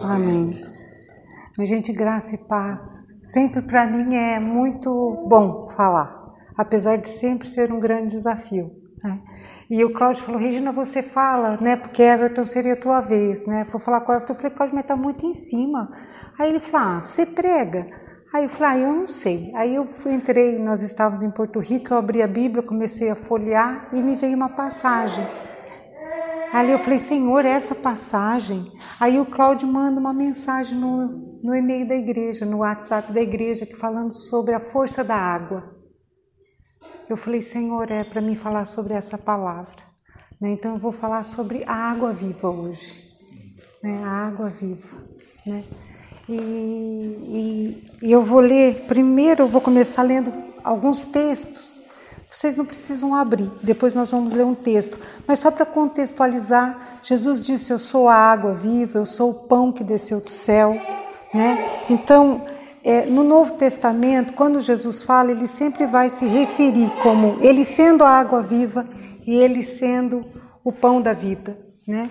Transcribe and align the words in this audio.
Amém. 0.00 0.60
Gente, 1.60 1.92
graça 1.92 2.34
e 2.34 2.38
paz. 2.38 3.08
Sempre 3.22 3.62
para 3.62 3.86
mim 3.86 4.14
é 4.14 4.38
muito 4.38 5.24
bom 5.28 5.68
falar, 5.68 6.34
apesar 6.56 6.96
de 6.96 7.08
sempre 7.08 7.48
ser 7.48 7.72
um 7.72 7.80
grande 7.80 8.08
desafio. 8.08 8.70
Né? 9.02 9.20
E 9.70 9.84
o 9.84 9.92
Cláudio 9.92 10.22
falou, 10.22 10.40
Regina, 10.40 10.70
você 10.70 11.02
fala, 11.02 11.56
né? 11.60 11.76
Porque 11.76 12.02
Everton 12.02 12.44
seria 12.44 12.74
a 12.74 12.76
tua 12.76 13.00
vez, 13.00 13.46
né? 13.46 13.66
Vou 13.70 13.80
falar 13.80 14.00
com 14.02 14.12
o 14.12 14.14
Everton, 14.14 14.34
eu 14.34 14.36
falei, 14.36 14.56
Cláudio, 14.56 14.76
mas 14.76 14.84
tá 14.84 14.96
muito 14.96 15.24
em 15.24 15.32
cima. 15.32 15.90
Aí 16.38 16.50
ele 16.50 16.60
falou, 16.60 16.88
ah, 16.88 17.00
você 17.04 17.24
prega. 17.24 17.86
Aí 18.34 18.44
eu 18.44 18.50
falei, 18.50 18.84
ah, 18.84 18.86
eu 18.86 18.92
não 18.92 19.06
sei. 19.06 19.52
Aí 19.54 19.74
eu 19.74 19.88
entrei, 20.06 20.58
nós 20.58 20.82
estávamos 20.82 21.22
em 21.22 21.30
Porto 21.30 21.58
Rico, 21.58 21.92
eu 21.92 21.98
abri 21.98 22.22
a 22.22 22.26
Bíblia, 22.26 22.62
comecei 22.62 23.08
a 23.08 23.16
folhear 23.16 23.88
e 23.92 24.00
me 24.00 24.14
veio 24.14 24.36
uma 24.36 24.50
passagem. 24.50 25.26
Ali 26.56 26.72
eu 26.72 26.78
falei, 26.78 26.98
Senhor, 26.98 27.44
essa 27.44 27.74
passagem. 27.74 28.72
Aí 28.98 29.20
o 29.20 29.26
Cláudio 29.26 29.68
manda 29.68 30.00
uma 30.00 30.14
mensagem 30.14 30.74
no, 30.74 31.38
no 31.42 31.54
e-mail 31.54 31.86
da 31.86 31.94
igreja, 31.94 32.46
no 32.46 32.60
WhatsApp 32.60 33.12
da 33.12 33.20
igreja, 33.20 33.66
que 33.66 33.76
falando 33.76 34.10
sobre 34.10 34.54
a 34.54 34.58
força 34.58 35.04
da 35.04 35.16
água. 35.16 35.76
Eu 37.10 37.16
falei, 37.18 37.42
Senhor, 37.42 37.90
é 37.90 38.02
para 38.02 38.22
mim 38.22 38.34
falar 38.34 38.64
sobre 38.64 38.94
essa 38.94 39.18
palavra. 39.18 39.84
Né? 40.40 40.52
Então 40.52 40.72
eu 40.72 40.78
vou 40.78 40.92
falar 40.92 41.24
sobre 41.24 41.62
a 41.66 41.74
água 41.74 42.10
viva 42.14 42.48
hoje. 42.48 43.06
Né? 43.82 44.02
A 44.02 44.26
água 44.26 44.48
viva. 44.48 44.96
Né? 45.46 45.62
E, 46.26 46.36
e, 46.40 47.84
e 48.02 48.10
eu 48.10 48.22
vou 48.22 48.40
ler, 48.40 48.86
primeiro 48.88 49.42
eu 49.42 49.46
vou 49.46 49.60
começar 49.60 50.04
lendo 50.04 50.32
alguns 50.64 51.04
textos. 51.04 51.65
Vocês 52.36 52.54
não 52.54 52.66
precisam 52.66 53.14
abrir, 53.14 53.50
depois 53.62 53.94
nós 53.94 54.10
vamos 54.10 54.34
ler 54.34 54.44
um 54.44 54.54
texto. 54.54 54.98
Mas 55.26 55.38
só 55.38 55.50
para 55.50 55.64
contextualizar, 55.64 56.98
Jesus 57.02 57.46
disse: 57.46 57.70
Eu 57.70 57.78
sou 57.78 58.10
a 58.10 58.14
água 58.14 58.52
viva, 58.52 58.98
eu 58.98 59.06
sou 59.06 59.30
o 59.30 59.34
pão 59.48 59.72
que 59.72 59.82
desceu 59.82 60.20
do 60.20 60.28
céu. 60.30 60.78
Né? 61.32 61.56
Então, 61.88 62.44
é, 62.84 63.06
no 63.06 63.24
Novo 63.24 63.54
Testamento, 63.54 64.34
quando 64.34 64.60
Jesus 64.60 65.02
fala, 65.02 65.30
ele 65.30 65.46
sempre 65.46 65.86
vai 65.86 66.10
se 66.10 66.26
referir 66.26 66.90
como 67.02 67.38
ele 67.40 67.64
sendo 67.64 68.04
a 68.04 68.10
água 68.10 68.42
viva 68.42 68.86
e 69.26 69.34
ele 69.34 69.62
sendo 69.62 70.22
o 70.62 70.70
pão 70.70 71.00
da 71.00 71.14
vida, 71.14 71.56
né? 71.88 72.10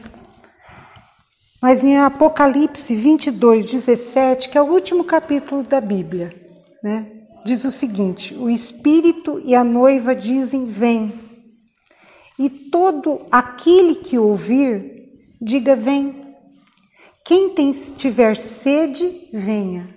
Mas 1.62 1.84
em 1.84 2.00
Apocalipse 2.00 2.96
22, 2.96 3.70
17, 3.70 4.50
que 4.50 4.58
é 4.58 4.62
o 4.62 4.72
último 4.72 5.04
capítulo 5.04 5.62
da 5.62 5.80
Bíblia, 5.80 6.34
né? 6.84 7.15
Diz 7.46 7.64
o 7.64 7.72
seguinte: 7.72 8.34
O 8.34 8.50
Espírito 8.50 9.40
e 9.46 9.54
a 9.54 9.64
noiva 9.64 10.16
dizem: 10.16 10.66
Vem. 10.66 11.14
E 12.38 12.50
todo 12.50 13.28
aquele 13.32 13.96
que 13.96 14.18
ouvir, 14.18 15.38
diga: 15.42 15.76
Vem. 15.76 16.26
Quem 17.24 17.52
tem, 17.52 17.72
tiver 17.72 18.36
sede, 18.36 19.30
venha 19.32 19.96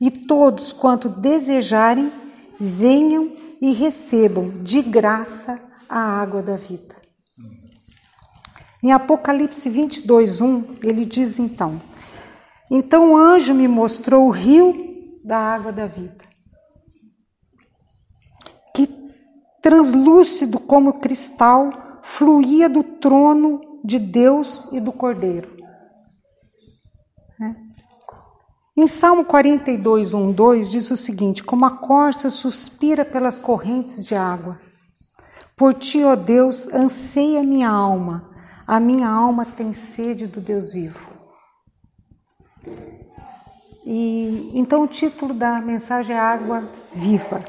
e 0.00 0.10
todos 0.10 0.72
quanto 0.72 1.08
desejarem 1.08 2.10
venham 2.58 3.30
e 3.60 3.72
recebam 3.72 4.62
de 4.62 4.80
graça 4.80 5.60
a 5.88 5.98
água 5.98 6.42
da 6.42 6.56
vida. 6.56 6.96
Em 8.82 8.92
Apocalipse 8.92 9.68
22, 9.68 10.40
1, 10.40 10.64
ele 10.82 11.04
diz 11.04 11.38
então: 11.38 11.80
Então 12.70 13.12
o 13.12 13.16
anjo 13.16 13.52
me 13.52 13.68
mostrou 13.68 14.26
o 14.26 14.30
rio 14.30 14.89
da 15.24 15.38
água 15.38 15.72
da 15.72 15.86
vida, 15.86 16.24
que 18.74 18.88
translúcido 19.62 20.58
como 20.58 20.98
cristal 21.00 21.70
fluía 22.02 22.68
do 22.68 22.82
trono 22.82 23.60
de 23.84 23.98
Deus 23.98 24.68
e 24.72 24.80
do 24.80 24.92
Cordeiro. 24.92 25.60
Em 28.76 28.86
Salmo 28.86 29.26
42, 29.26 30.14
1, 30.14 30.32
2 30.32 30.70
diz 30.70 30.90
o 30.90 30.96
seguinte: 30.96 31.44
Como 31.44 31.66
a 31.66 31.76
corça 31.76 32.30
suspira 32.30 33.04
pelas 33.04 33.36
correntes 33.36 34.04
de 34.06 34.14
água, 34.14 34.58
por 35.54 35.74
ti, 35.74 36.02
ó 36.02 36.16
Deus, 36.16 36.66
anseia 36.72 37.42
minha 37.42 37.68
alma, 37.68 38.30
a 38.66 38.80
minha 38.80 39.06
alma 39.06 39.44
tem 39.44 39.74
sede 39.74 40.26
do 40.26 40.40
Deus 40.40 40.72
vivo. 40.72 41.10
E 43.84 44.50
então 44.54 44.82
o 44.82 44.88
título 44.88 45.32
da 45.32 45.60
mensagem 45.60 46.14
é 46.14 46.18
Água 46.18 46.68
Viva. 46.92 47.42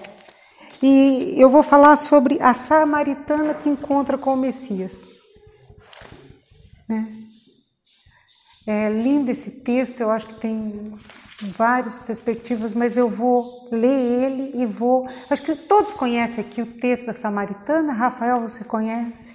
E 0.82 1.36
eu 1.38 1.50
vou 1.50 1.62
falar 1.62 1.96
sobre 1.96 2.42
a 2.42 2.54
samaritana 2.54 3.54
que 3.54 3.70
encontra 3.70 4.18
com 4.18 4.34
o 4.34 4.38
Messias. 4.38 4.94
Né? 6.90 7.08
É 8.66 8.90
lindo 8.90 9.30
esse 9.30 9.52
texto, 9.62 10.02
eu 10.02 10.12
acho 10.12 10.28
que 10.28 10.34
tem 10.36 10.98
várias 11.58 11.98
perspectivas, 12.00 12.74
mas 12.74 12.98
eu 12.98 13.10
vou 13.10 13.68
ler 13.72 13.88
ele 13.88 14.52
e 14.56 14.66
vou. 14.66 15.08
Acho 15.30 15.42
que 15.42 15.56
todos 15.56 15.94
conhecem 15.94 16.44
aqui 16.44 16.62
o 16.62 16.66
texto 16.66 17.08
da 17.08 17.14
Samaritana. 17.14 17.94
Rafael, 17.94 18.42
você 18.42 18.64
conhece? 18.64 19.34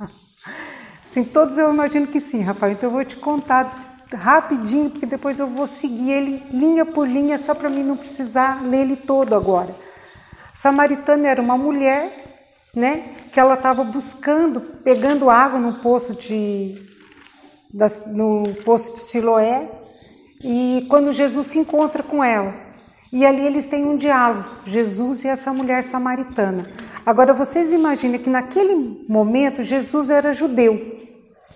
sim, 1.04 1.24
todos 1.24 1.58
eu 1.58 1.72
imagino 1.72 2.06
que 2.06 2.20
sim, 2.20 2.40
Rafael. 2.40 2.72
Então 2.72 2.88
eu 2.88 2.92
vou 2.92 3.04
te 3.04 3.16
contar 3.16 3.83
rapidinho, 4.12 4.90
porque 4.90 5.06
depois 5.06 5.38
eu 5.38 5.46
vou 5.46 5.66
seguir 5.66 6.10
ele 6.10 6.42
linha 6.50 6.84
por 6.84 7.08
linha, 7.08 7.38
só 7.38 7.54
para 7.54 7.68
mim 7.68 7.82
não 7.82 7.96
precisar 7.96 8.62
ler 8.64 8.82
ele 8.82 8.96
todo 8.96 9.34
agora. 9.34 9.74
Samaritana 10.52 11.28
era 11.28 11.40
uma 11.40 11.56
mulher, 11.56 12.10
né, 12.74 13.14
que 13.32 13.40
ela 13.40 13.54
estava 13.54 13.84
buscando, 13.84 14.60
pegando 14.60 15.30
água 15.30 15.58
no 15.58 15.74
poço 15.74 16.14
de 16.14 16.82
no 18.06 18.44
poço 18.64 18.94
de 18.94 19.00
Siloé, 19.00 19.68
e 20.42 20.86
quando 20.88 21.12
Jesus 21.12 21.48
se 21.48 21.58
encontra 21.58 22.02
com 22.02 22.22
ela. 22.22 22.54
E 23.12 23.24
ali 23.24 23.44
eles 23.44 23.66
têm 23.66 23.84
um 23.84 23.96
diálogo, 23.96 24.48
Jesus 24.66 25.24
e 25.24 25.28
essa 25.28 25.52
mulher 25.52 25.82
samaritana. 25.82 26.68
Agora 27.06 27.34
vocês 27.34 27.72
imaginem 27.72 28.20
que 28.20 28.30
naquele 28.30 29.04
momento 29.08 29.62
Jesus 29.62 30.10
era 30.10 30.32
judeu, 30.32 30.98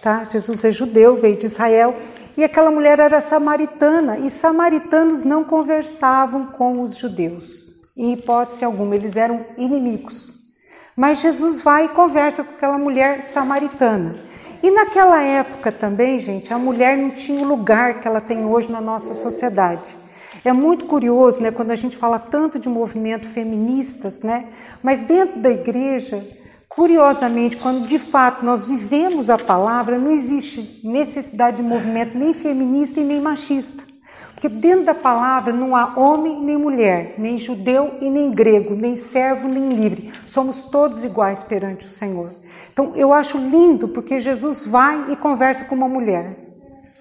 tá? 0.03 0.25
Jesus 0.25 0.65
é 0.65 0.71
judeu, 0.71 1.17
veio 1.17 1.37
de 1.37 1.47
Israel, 1.47 1.95
e 2.39 2.45
aquela 2.45 2.71
mulher 2.71 3.01
era 3.01 3.21
samaritana, 3.21 4.17
e 4.17 4.31
samaritanos 4.31 5.25
não 5.25 5.43
conversavam 5.43 6.47
com 6.47 6.81
os 6.81 6.97
judeus. 6.97 7.75
Em 7.97 8.13
hipótese 8.13 8.65
alguma, 8.65 8.95
eles 8.95 9.17
eram 9.17 9.45
inimigos. 9.57 10.37
Mas 10.95 11.19
Jesus 11.19 11.61
vai 11.61 11.87
e 11.87 11.89
conversa 11.89 12.45
com 12.45 12.55
aquela 12.55 12.79
mulher 12.79 13.25
samaritana. 13.25 14.15
E 14.63 14.71
naquela 14.71 15.21
época 15.21 15.73
também, 15.73 16.21
gente, 16.21 16.55
a 16.55 16.59
mulher 16.59 16.97
não 16.97 17.11
tinha 17.11 17.43
o 17.43 17.49
lugar 17.49 17.99
que 17.99 18.07
ela 18.07 18.21
tem 18.21 18.47
hoje 18.47 18.71
na 18.71 18.81
nossa 18.81 19.15
sociedade. 19.15 19.97
É 20.45 20.53
muito 20.53 20.87
curioso, 20.87 21.41
né, 21.41 21.51
quando 21.51 21.73
a 21.73 21.77
gente 21.77 21.97
fala 21.97 22.21
tanto 22.21 22.57
de 22.57 22.69
movimento 22.69 23.27
feministas, 23.27 24.23
né, 24.23 24.47
mas 24.81 25.01
dentro 25.01 25.41
da 25.41 25.51
igreja, 25.51 26.25
curiosamente, 26.79 27.57
quando 27.57 27.89
de 27.89 27.99
fato 27.99 28.45
nós 28.45 28.65
vivemos 28.65 29.29
a 29.29 29.37
palavra, 29.37 29.99
não 29.99 30.13
existe 30.13 30.81
necessidade 30.85 31.57
de 31.57 31.63
movimento 31.65 32.17
nem 32.17 32.33
feminista 32.33 33.01
e 33.01 33.05
nem 33.05 33.21
machista. 33.21 33.83
Porque 34.33 34.49
dentro 34.49 34.85
da 34.85 34.95
palavra 34.95 35.53
não 35.53 35.75
há 35.75 35.99
homem 35.99 36.41
nem 36.41 36.57
mulher, 36.57 37.17
nem 37.19 37.37
judeu 37.37 37.97
e 38.01 38.09
nem 38.09 38.31
grego, 38.31 38.77
nem 38.77 38.95
servo 38.95 39.49
nem 39.49 39.71
livre. 39.71 40.13
Somos 40.25 40.63
todos 40.63 41.03
iguais 41.03 41.43
perante 41.43 41.85
o 41.85 41.91
Senhor. 41.91 42.31
Então 42.73 42.93
eu 42.95 43.13
acho 43.13 43.39
lindo 43.39 43.89
porque 43.89 44.21
Jesus 44.21 44.65
vai 44.65 45.07
e 45.11 45.17
conversa 45.17 45.65
com 45.65 45.75
uma 45.75 45.89
mulher. 45.89 46.48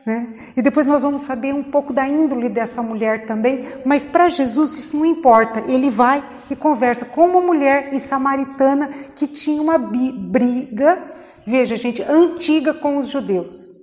Né? 0.08 0.26
E 0.56 0.62
depois 0.62 0.86
nós 0.88 1.02
vamos 1.02 1.24
saber 1.24 1.54
um 1.54 1.62
pouco 1.62 1.92
da 1.92 2.08
índole 2.08 2.48
dessa 2.48 2.82
mulher 2.82 3.26
também, 3.26 3.68
mas 3.84 4.06
para 4.06 4.30
Jesus 4.30 4.78
isso 4.78 4.96
não 4.96 5.06
importa. 5.06 5.62
Ele 5.70 5.90
vai 5.90 6.24
e 6.50 6.56
conversa 6.56 7.04
com 7.04 7.26
uma 7.26 7.42
mulher 7.42 7.90
e 7.92 8.00
samaritana 8.00 8.88
que 9.14 9.28
tinha 9.28 9.62
uma 9.62 9.78
briga, 9.78 10.98
veja 11.46 11.76
gente, 11.76 12.02
antiga 12.04 12.74
com 12.74 12.98
os 13.00 13.10
judeus. 13.10 13.76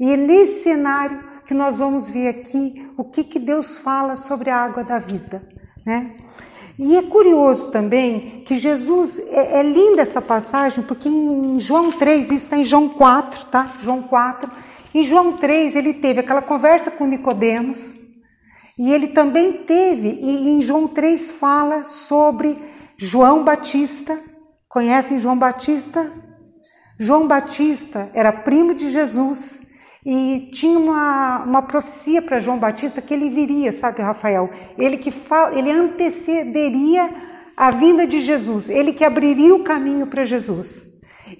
E 0.00 0.10
é 0.10 0.16
nesse 0.16 0.62
cenário 0.62 1.22
que 1.44 1.52
nós 1.52 1.76
vamos 1.76 2.08
ver 2.08 2.28
aqui 2.28 2.90
o 2.96 3.04
que, 3.04 3.22
que 3.22 3.38
Deus 3.38 3.76
fala 3.76 4.16
sobre 4.16 4.48
a 4.48 4.56
água 4.56 4.82
da 4.82 4.98
vida. 4.98 5.46
Né? 5.84 6.12
E 6.78 6.96
é 6.96 7.02
curioso 7.02 7.70
também 7.70 8.42
que 8.46 8.56
Jesus, 8.56 9.18
é, 9.18 9.58
é 9.58 9.62
linda 9.62 10.00
essa 10.00 10.22
passagem, 10.22 10.82
porque 10.82 11.10
em 11.10 11.60
João 11.60 11.90
3, 11.90 12.24
isso 12.26 12.34
está 12.44 12.56
em 12.56 12.64
João 12.64 12.88
4, 12.88 13.46
tá? 13.46 13.70
João 13.82 14.00
4. 14.00 14.67
Em 14.98 15.04
João 15.04 15.36
3, 15.36 15.76
ele 15.76 15.94
teve 15.94 16.18
aquela 16.18 16.42
conversa 16.42 16.90
com 16.90 17.06
Nicodemos, 17.06 17.94
e 18.76 18.92
ele 18.92 19.06
também 19.06 19.52
teve, 19.52 20.08
e 20.08 20.50
em 20.50 20.60
João 20.60 20.88
3 20.88 21.30
fala 21.30 21.84
sobre 21.84 22.58
João 22.96 23.44
Batista. 23.44 24.18
Conhecem 24.68 25.20
João 25.20 25.38
Batista? 25.38 26.12
João 26.98 27.28
Batista 27.28 28.10
era 28.12 28.32
primo 28.32 28.74
de 28.74 28.90
Jesus 28.90 29.68
e 30.04 30.50
tinha 30.52 30.76
uma, 30.76 31.44
uma 31.44 31.62
profecia 31.62 32.20
para 32.20 32.40
João 32.40 32.58
Batista 32.58 33.00
que 33.00 33.14
ele 33.14 33.30
viria, 33.30 33.70
sabe, 33.70 34.02
Rafael? 34.02 34.50
Ele 34.76 34.98
que 34.98 35.12
fala, 35.12 35.56
ele 35.56 35.70
antecederia 35.70 37.08
a 37.56 37.70
vinda 37.70 38.04
de 38.04 38.20
Jesus, 38.20 38.68
ele 38.68 38.92
que 38.92 39.04
abriria 39.04 39.54
o 39.54 39.62
caminho 39.62 40.08
para 40.08 40.24
Jesus. 40.24 40.87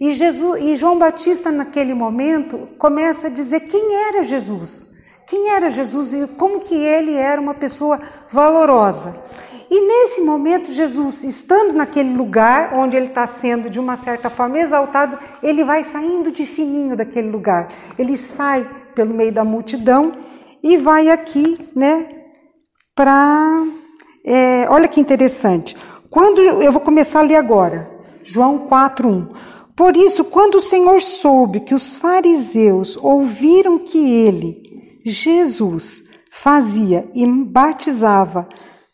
E, 0.00 0.12
Jesus, 0.12 0.62
e 0.62 0.76
João 0.76 0.99
Batista, 0.99 1.50
naquele 1.50 1.94
momento, 1.94 2.69
começa 2.79 3.29
a 3.29 3.31
dizer 3.31 3.61
quem 3.61 3.94
era 4.08 4.23
Jesus. 4.23 4.88
Quem 5.26 5.50
era 5.50 5.69
Jesus 5.69 6.14
e 6.14 6.26
como 6.26 6.61
que 6.61 6.75
ele 6.75 7.14
era 7.14 7.40
uma 7.40 7.55
pessoa 7.55 8.00
valorosa. 8.31 9.14
E 9.70 9.87
nesse 9.87 10.23
momento, 10.23 10.73
Jesus, 10.73 11.23
estando 11.23 11.75
naquele 11.75 12.14
lugar 12.14 12.73
onde 12.73 12.96
ele 12.96 13.08
está 13.08 13.26
sendo 13.26 13.69
de 13.69 13.79
uma 13.79 13.96
certa 13.96 14.31
forma 14.31 14.58
exaltado, 14.58 15.19
ele 15.43 15.62
vai 15.62 15.85
saindo 15.85 16.32
de 16.32 16.46
fininho 16.46 16.96
daquele 16.96 17.29
lugar. 17.29 17.69
Ele 17.99 18.17
sai 18.17 18.67
pelo 18.94 19.12
meio 19.12 19.31
da 19.31 19.44
multidão 19.44 20.12
e 20.62 20.79
vai 20.79 21.11
aqui, 21.11 21.58
né, 21.76 22.08
para. 22.94 23.67
É, 24.25 24.67
olha 24.70 24.88
que 24.88 25.00
interessante. 25.00 25.76
Quando 26.11 26.41
eu 26.41 26.73
vou 26.73 26.81
começar 26.81 27.20
a 27.20 27.23
ler 27.23 27.37
agora, 27.37 27.91
João 28.23 28.67
4:1. 28.67 29.29
Por 29.78 29.96
isso, 29.96 30.25
quando 30.25 30.56
o 30.56 30.60
Senhor 30.60 31.00
soube 31.00 31.60
que 31.60 31.72
os 31.72 31.94
fariseus 31.94 32.96
ouviram 32.96 33.78
que 33.78 33.96
ele, 33.96 35.00
Jesus, 35.06 36.02
fazia 36.32 37.08
e 37.14 37.25
batizava 37.25 38.48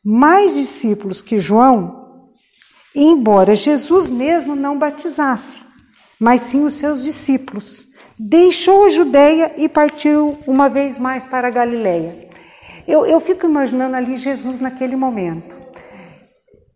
mais 0.04 0.52
discípulos 0.52 1.22
que 1.22 1.40
João, 1.40 2.28
embora 2.94 3.54
Jesus 3.54 4.10
mesmo 4.10 4.54
não 4.54 4.78
batizasse, 4.78 5.64
mas 6.20 6.42
sim 6.42 6.62
os 6.62 6.74
seus 6.74 7.02
discípulos. 7.02 7.88
Deixou 8.18 8.84
a 8.84 8.90
Judéia 8.90 9.54
e 9.56 9.70
partiu 9.70 10.36
uma 10.46 10.68
vez 10.68 10.98
mais 10.98 11.24
para 11.24 11.48
a 11.48 11.50
Galiléia. 11.50 12.28
Eu, 12.86 13.06
eu 13.06 13.20
fico 13.20 13.46
imaginando 13.46 13.96
ali 13.96 14.18
Jesus 14.18 14.60
naquele 14.60 14.96
momento. 14.96 15.63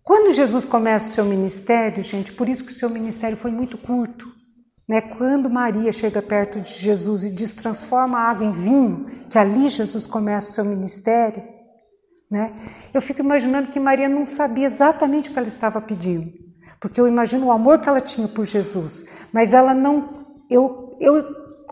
Quando 0.09 0.33
Jesus 0.33 0.65
começa 0.65 1.07
o 1.07 1.13
seu 1.13 1.25
ministério, 1.27 2.03
gente, 2.03 2.33
por 2.33 2.49
isso 2.49 2.65
que 2.65 2.71
o 2.71 2.75
seu 2.75 2.89
ministério 2.89 3.37
foi 3.37 3.51
muito 3.51 3.77
curto. 3.77 4.27
Né? 4.89 5.03
Quando 5.03 5.51
Maria 5.51 5.93
chega 5.93 6.23
perto 6.23 6.59
de 6.63 6.73
Jesus 6.73 7.25
e 7.25 7.31
diz 7.31 7.53
transforma 7.53 8.17
a 8.17 8.31
água 8.31 8.47
em 8.47 8.51
vinho, 8.51 9.05
que 9.29 9.37
ali 9.37 9.69
Jesus 9.69 10.07
começa 10.07 10.49
o 10.49 10.55
seu 10.55 10.65
ministério, 10.65 11.43
né? 12.31 12.55
Eu 12.95 13.03
fico 13.03 13.21
imaginando 13.21 13.69
que 13.69 13.79
Maria 13.79 14.09
não 14.09 14.25
sabia 14.25 14.65
exatamente 14.65 15.29
o 15.29 15.33
que 15.35 15.39
ela 15.39 15.47
estava 15.47 15.79
pedindo, 15.79 16.33
porque 16.81 16.99
eu 16.99 17.07
imagino 17.07 17.45
o 17.45 17.53
amor 17.53 17.79
que 17.79 17.89
ela 17.91 18.01
tinha 18.01 18.29
por 18.29 18.47
Jesus, 18.47 19.05
mas 19.31 19.53
ela 19.53 19.75
não. 19.75 20.27
Eu, 20.49 20.97
eu 21.01 21.23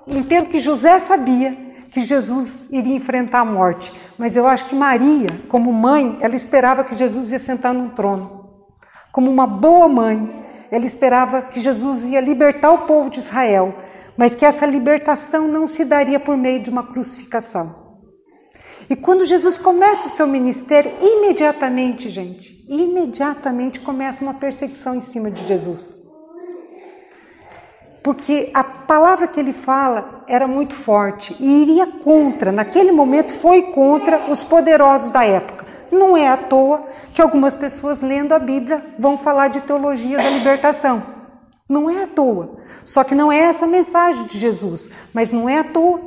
entendo 0.08 0.50
que 0.50 0.58
José 0.58 0.98
sabia 0.98 1.56
que 1.90 2.02
Jesus 2.02 2.70
iria 2.70 2.96
enfrentar 2.96 3.40
a 3.40 3.44
morte, 3.46 3.90
mas 4.18 4.36
eu 4.36 4.46
acho 4.46 4.66
que 4.66 4.74
Maria, 4.74 5.28
como 5.48 5.72
mãe, 5.72 6.18
ela 6.20 6.34
esperava 6.34 6.84
que 6.84 6.94
Jesus 6.94 7.32
ia 7.32 7.38
sentar 7.38 7.74
num 7.74 7.90
trono. 7.90 8.50
Como 9.12 9.30
uma 9.30 9.46
boa 9.46 9.88
mãe, 9.88 10.44
ela 10.70 10.84
esperava 10.84 11.42
que 11.42 11.60
Jesus 11.60 12.02
ia 12.04 12.20
libertar 12.20 12.72
o 12.72 12.86
povo 12.86 13.10
de 13.10 13.18
Israel, 13.18 13.74
mas 14.16 14.34
que 14.34 14.44
essa 14.44 14.64
libertação 14.66 15.46
não 15.46 15.66
se 15.66 15.84
daria 15.84 16.18
por 16.18 16.36
meio 16.36 16.62
de 16.62 16.70
uma 16.70 16.82
crucificação. 16.82 17.86
E 18.88 18.94
quando 18.94 19.26
Jesus 19.26 19.58
começa 19.58 20.06
o 20.06 20.10
seu 20.10 20.26
ministério, 20.26 20.92
imediatamente, 21.00 22.08
gente, 22.08 22.64
imediatamente 22.68 23.80
começa 23.80 24.22
uma 24.22 24.34
perseguição 24.34 24.94
em 24.94 25.00
cima 25.00 25.30
de 25.30 25.44
Jesus. 25.46 26.05
Porque 28.06 28.52
a 28.54 28.62
palavra 28.62 29.26
que 29.26 29.40
ele 29.40 29.52
fala 29.52 30.22
era 30.28 30.46
muito 30.46 30.74
forte 30.74 31.34
e 31.40 31.62
iria 31.62 31.88
contra, 31.88 32.52
naquele 32.52 32.92
momento 32.92 33.32
foi 33.32 33.62
contra 33.62 34.30
os 34.30 34.44
poderosos 34.44 35.08
da 35.08 35.24
época. 35.24 35.66
Não 35.90 36.16
é 36.16 36.28
à 36.28 36.36
toa 36.36 36.86
que 37.12 37.20
algumas 37.20 37.52
pessoas 37.52 38.02
lendo 38.02 38.32
a 38.32 38.38
Bíblia 38.38 38.94
vão 38.96 39.18
falar 39.18 39.48
de 39.48 39.60
teologia 39.60 40.18
da 40.18 40.30
libertação. 40.30 41.02
Não 41.68 41.90
é 41.90 42.04
à 42.04 42.06
toa. 42.06 42.58
Só 42.84 43.02
que 43.02 43.12
não 43.12 43.32
é 43.32 43.38
essa 43.38 43.64
a 43.64 43.68
mensagem 43.68 44.24
de 44.26 44.38
Jesus, 44.38 44.88
mas 45.12 45.32
não 45.32 45.48
é 45.48 45.58
à 45.58 45.64
toa 45.64 46.00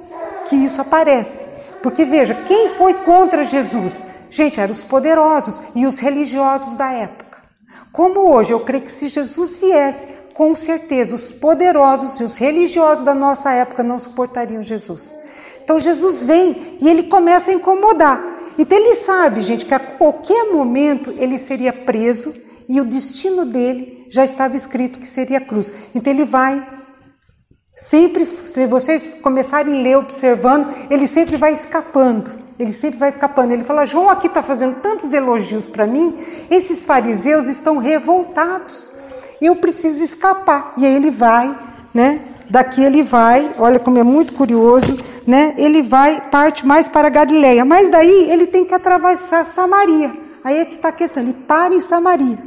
que 0.47 0.55
isso 0.55 0.79
aparece. 0.79 1.47
Porque 1.83 2.05
veja, 2.05 2.33
quem 2.47 2.69
foi 2.69 2.93
contra 2.93 3.43
Jesus? 3.43 4.05
Gente, 4.29 4.57
eram 4.57 4.71
os 4.71 4.85
poderosos 4.85 5.61
e 5.75 5.85
os 5.85 5.99
religiosos 5.99 6.77
da 6.77 6.93
época. 6.93 7.39
Como 7.91 8.33
hoje, 8.33 8.53
eu 8.53 8.59
creio 8.61 8.83
que 8.83 8.91
se 8.91 9.09
Jesus 9.09 9.57
viesse, 9.57 10.07
com 10.39 10.55
certeza 10.55 11.13
os 11.13 11.33
poderosos 11.33 12.17
e 12.21 12.23
os 12.23 12.37
religiosos 12.37 13.03
da 13.03 13.13
nossa 13.13 13.51
época 13.51 13.83
não 13.83 13.99
suportariam 13.99 14.63
Jesus. 14.63 15.13
Então 15.61 15.77
Jesus 15.77 16.23
vem 16.23 16.77
e 16.79 16.87
ele 16.87 17.03
começa 17.03 17.51
a 17.51 17.53
incomodar. 17.53 18.23
Então 18.57 18.77
ele 18.77 18.95
sabe, 18.95 19.41
gente, 19.41 19.65
que 19.65 19.73
a 19.73 19.79
qualquer 19.79 20.45
momento 20.45 21.13
ele 21.17 21.37
seria 21.37 21.73
preso 21.73 22.33
e 22.69 22.79
o 22.79 22.85
destino 22.85 23.43
dele 23.43 24.05
já 24.09 24.23
estava 24.23 24.55
escrito 24.55 24.97
que 24.97 25.05
seria 25.05 25.39
a 25.39 25.41
cruz. 25.41 25.73
Então 25.93 26.13
ele 26.13 26.23
vai 26.23 26.65
Sempre, 27.75 28.25
se 28.25 28.65
vocês 28.65 29.19
começarem 29.21 29.79
a 29.79 29.81
ler 29.81 29.97
observando, 29.97 30.73
ele 30.89 31.07
sempre 31.07 31.35
vai 31.35 31.51
escapando. 31.51 32.31
Ele 32.57 32.73
sempre 32.73 32.99
vai 32.99 33.07
escapando. 33.07 33.51
Ele 33.51 33.63
fala: 33.63 33.85
João 33.85 34.09
aqui 34.09 34.27
está 34.27 34.43
fazendo 34.43 34.81
tantos 34.81 35.11
elogios 35.13 35.67
para 35.67 35.87
mim, 35.87 36.17
esses 36.49 36.85
fariseus 36.85 37.47
estão 37.47 37.77
revoltados. 37.77 38.98
Eu 39.41 39.55
preciso 39.55 40.03
escapar. 40.03 40.73
E 40.77 40.85
aí 40.85 40.95
ele 40.95 41.11
vai, 41.11 41.57
né? 41.93 42.21
Daqui 42.49 42.81
ele 42.83 43.03
vai, 43.03 43.51
olha 43.59 43.77
como 43.77 43.99
é 43.99 44.03
muito 44.03 44.33
curioso, 44.33 44.97
né? 45.25 45.53
Ele 45.55 45.83
vai, 45.83 46.19
parte 46.31 46.65
mais 46.65 46.89
para 46.89 47.07
Galileia, 47.07 47.63
mas 47.63 47.89
daí 47.89 48.31
ele 48.31 48.47
tem 48.47 48.65
que 48.65 48.73
atravessar 48.73 49.45
Samaria. 49.45 50.11
Aí 50.43 50.57
é 50.57 50.65
que 50.65 50.75
está 50.75 50.89
a 50.89 50.91
questão, 50.91 51.21
ele 51.21 51.33
para 51.33 51.75
em 51.75 51.79
Samaria. 51.79 52.39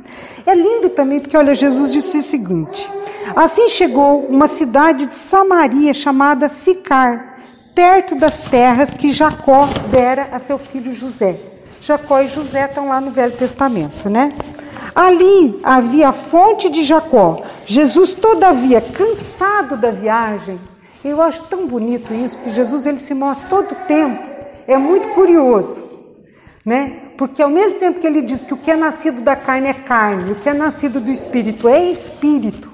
É 0.45 0.55
lindo 0.55 0.89
também, 0.91 1.21
porque 1.21 1.37
olha, 1.37 1.55
Jesus 1.55 1.93
disse 1.93 2.19
o 2.19 2.23
seguinte: 2.23 2.91
Assim 3.37 3.69
chegou 3.69 4.27
uma 4.27 4.49
cidade 4.49 5.07
de 5.07 5.15
Samaria 5.15 5.95
chamada 5.95 6.49
Sicar, 6.49 7.39
perto 7.75 8.17
das 8.17 8.41
terras 8.41 8.95
que 8.95 9.13
Jacó 9.13 9.69
dera 9.91 10.29
a 10.33 10.39
seu 10.39 10.59
filho 10.59 10.93
José. 10.93 11.39
Jacó 11.81 12.21
e 12.21 12.29
José 12.29 12.65
estão 12.65 12.89
lá 12.89 13.01
no 13.01 13.11
Velho 13.11 13.33
Testamento, 13.33 14.09
né? 14.09 14.33
Ali 14.95 15.61
havia 15.63 16.09
a 16.09 16.13
fonte 16.13 16.69
de 16.69 16.85
Jacó. 16.85 17.43
Jesus, 17.65 18.13
todavia, 18.13 18.81
cansado 18.81 19.77
da 19.77 19.91
viagem, 19.91 20.61
eu 21.05 21.21
acho 21.23 21.45
tão 21.45 21.67
bonito 21.67 22.13
isso, 22.13 22.37
porque 22.37 22.51
Jesus 22.51 22.87
ele 22.87 22.99
se 22.99 23.15
mostra 23.15 23.49
todo 23.49 23.73
o 23.73 23.87
tempo. 23.87 24.23
É 24.67 24.77
muito 24.77 25.09
curioso, 25.15 25.83
né? 26.65 27.13
Porque 27.17 27.43
ao 27.43 27.49
mesmo 27.49 27.79
tempo 27.79 28.01
que 28.01 28.07
ele 28.07 28.23
diz 28.23 28.45
que 28.45 28.55
o 28.55 28.59
que 28.59 28.71
é 28.71 28.77
nascido 28.77 29.23
da 29.23 29.35
carne 29.35 29.69
é 29.69 29.75
carne, 29.75 30.33
o 30.33 30.37
que 30.37 30.49
é 30.49 30.55
nascido 30.55 31.01
do 31.01 31.11
espírito 31.11 31.69
é 31.69 31.91
espírito, 31.91 32.73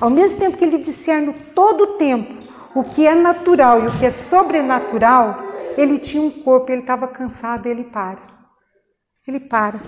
ao 0.00 0.10
mesmo 0.10 0.38
tempo 0.38 0.56
que 0.56 0.64
ele 0.64 0.78
discerne 0.78 1.32
todo 1.54 1.82
o 1.82 1.86
tempo 1.98 2.38
o 2.74 2.84
que 2.84 3.06
é 3.06 3.14
natural 3.14 3.82
e 3.82 3.86
o 3.88 3.98
que 3.98 4.06
é 4.06 4.10
sobrenatural, 4.10 5.42
ele 5.76 5.98
tinha 5.98 6.22
um 6.22 6.30
corpo, 6.30 6.70
ele 6.70 6.82
estava 6.82 7.08
cansado 7.08 7.66
ele 7.66 7.84
para. 7.84 8.20
Ele 9.26 9.40
para. 9.40 9.80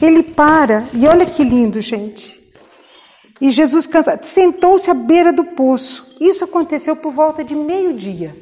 Ele 0.00 0.22
para, 0.22 0.84
e 0.92 1.06
olha 1.06 1.24
que 1.24 1.42
lindo, 1.42 1.80
gente. 1.80 2.44
E 3.40 3.50
Jesus 3.50 3.88
sentou-se 4.22 4.90
à 4.90 4.94
beira 4.94 5.32
do 5.32 5.44
poço. 5.44 6.16
Isso 6.20 6.44
aconteceu 6.44 6.96
por 6.96 7.12
volta 7.12 7.44
de 7.44 7.54
meio-dia. 7.54 8.34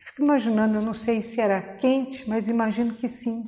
Fico 0.00 0.22
imaginando, 0.22 0.76
eu 0.76 0.82
não 0.82 0.94
sei 0.94 1.22
se 1.22 1.40
era 1.40 1.60
quente, 1.60 2.28
mas 2.28 2.48
imagino 2.48 2.94
que 2.94 3.08
sim. 3.08 3.44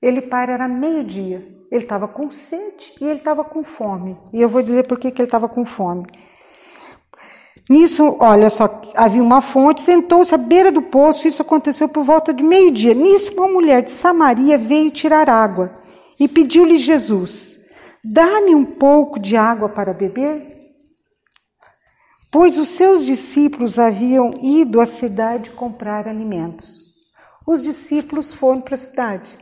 Ele 0.00 0.22
para, 0.22 0.52
era 0.52 0.68
meio-dia. 0.68 1.46
Ele 1.70 1.84
estava 1.84 2.06
com 2.06 2.30
sede 2.30 2.94
e 3.00 3.04
ele 3.04 3.18
estava 3.18 3.44
com 3.44 3.64
fome. 3.64 4.16
E 4.32 4.40
eu 4.40 4.48
vou 4.48 4.62
dizer 4.62 4.86
por 4.86 4.98
que 4.98 5.08
ele 5.08 5.22
estava 5.22 5.48
com 5.48 5.64
fome. 5.64 6.04
Nisso, 7.68 8.16
olha 8.20 8.50
só, 8.50 8.82
havia 8.94 9.22
uma 9.22 9.40
fonte, 9.40 9.80
sentou-se 9.80 10.34
à 10.34 10.38
beira 10.38 10.70
do 10.70 10.82
poço, 10.82 11.26
isso 11.26 11.40
aconteceu 11.40 11.88
por 11.88 12.04
volta 12.04 12.32
de 12.32 12.42
meio-dia. 12.42 12.92
Nisso, 12.92 13.32
uma 13.32 13.48
mulher 13.48 13.82
de 13.82 13.90
Samaria 13.90 14.58
veio 14.58 14.90
tirar 14.90 15.30
água 15.30 15.74
e 16.20 16.28
pediu-lhe 16.28 16.76
Jesus: 16.76 17.58
Dá-me 18.04 18.54
um 18.54 18.66
pouco 18.66 19.18
de 19.18 19.34
água 19.34 19.68
para 19.68 19.94
beber? 19.94 20.52
Pois 22.30 22.58
os 22.58 22.68
seus 22.68 23.06
discípulos 23.06 23.78
haviam 23.78 24.30
ido 24.42 24.80
à 24.80 24.86
cidade 24.86 25.50
comprar 25.50 26.06
alimentos. 26.06 26.92
Os 27.46 27.62
discípulos 27.62 28.32
foram 28.32 28.60
para 28.60 28.74
a 28.74 28.78
cidade 28.78 29.38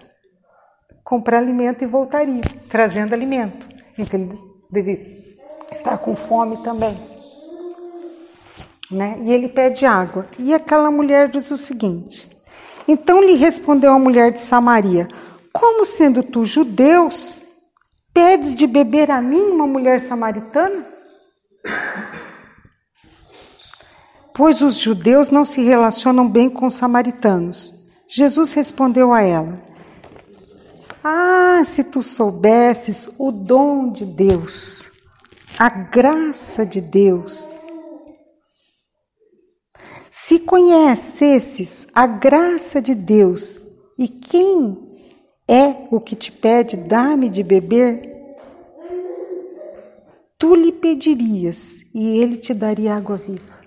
comprar 1.03 1.39
alimento 1.39 1.83
e 1.83 1.87
voltaria, 1.87 2.43
trazendo 2.69 3.15
alimento. 3.15 3.67
Então 3.99 4.21
ele 4.21 4.39
deve 4.71 5.39
estar 5.73 5.99
com 5.99 6.15
fome 6.15 6.59
também. 6.59 7.12
Né? 8.93 9.19
E 9.23 9.33
ele 9.33 9.49
pede 9.49 9.87
água. 9.87 10.27
E 10.39 10.53
aquela 10.53 10.91
mulher 10.91 11.29
diz 11.29 11.51
o 11.51 11.57
seguinte: 11.57 12.31
Então 12.87 13.23
lhe 13.23 13.35
respondeu 13.35 13.93
a 13.93 13.99
mulher 13.99 14.31
de 14.31 14.41
Samaria: 14.41 15.09
Como 15.53 15.85
sendo 15.85 16.23
tu 16.23 16.45
judeus, 16.45 17.43
pedes 18.13 18.55
de 18.55 18.67
beber 18.67 19.11
a 19.11 19.23
mim, 19.23 19.51
uma 19.51 19.67
mulher 19.67 20.01
samaritana? 20.01 20.87
Pois 24.35 24.63
os 24.63 24.79
judeus 24.79 25.31
não 25.31 25.45
se 25.45 25.63
relacionam 25.63 26.29
bem 26.29 26.49
com 26.49 26.67
os 26.67 26.75
samaritanos. 26.75 27.75
Jesus 28.09 28.53
respondeu 28.53 29.13
a 29.13 29.23
ela: 29.23 29.59
ah, 31.05 31.63
se 31.65 31.83
tu 31.83 32.01
soubesses 32.01 33.11
o 33.19 33.33
dom 33.33 33.91
de 33.91 34.07
Deus, 34.07 34.85
a 35.59 35.69
graça 35.69 36.65
de 36.65 36.81
Deus. 36.81 37.53
Se 40.33 40.39
conhecesses 40.39 41.87
a 41.95 42.07
graça 42.07 42.81
de 42.81 42.95
Deus 42.95 43.69
e 43.99 44.09
quem 44.09 44.79
é 45.47 45.87
o 45.91 46.01
que 46.01 46.17
te 46.17 46.33
pede, 46.33 46.79
dá-me 46.79 47.29
de 47.29 47.43
beber, 47.43 48.01
tu 50.39 50.55
lhe 50.55 50.73
pedirias 50.73 51.83
e 51.95 52.17
ele 52.17 52.39
te 52.39 52.55
daria 52.55 52.97
água 52.97 53.19
viva. 53.19 53.61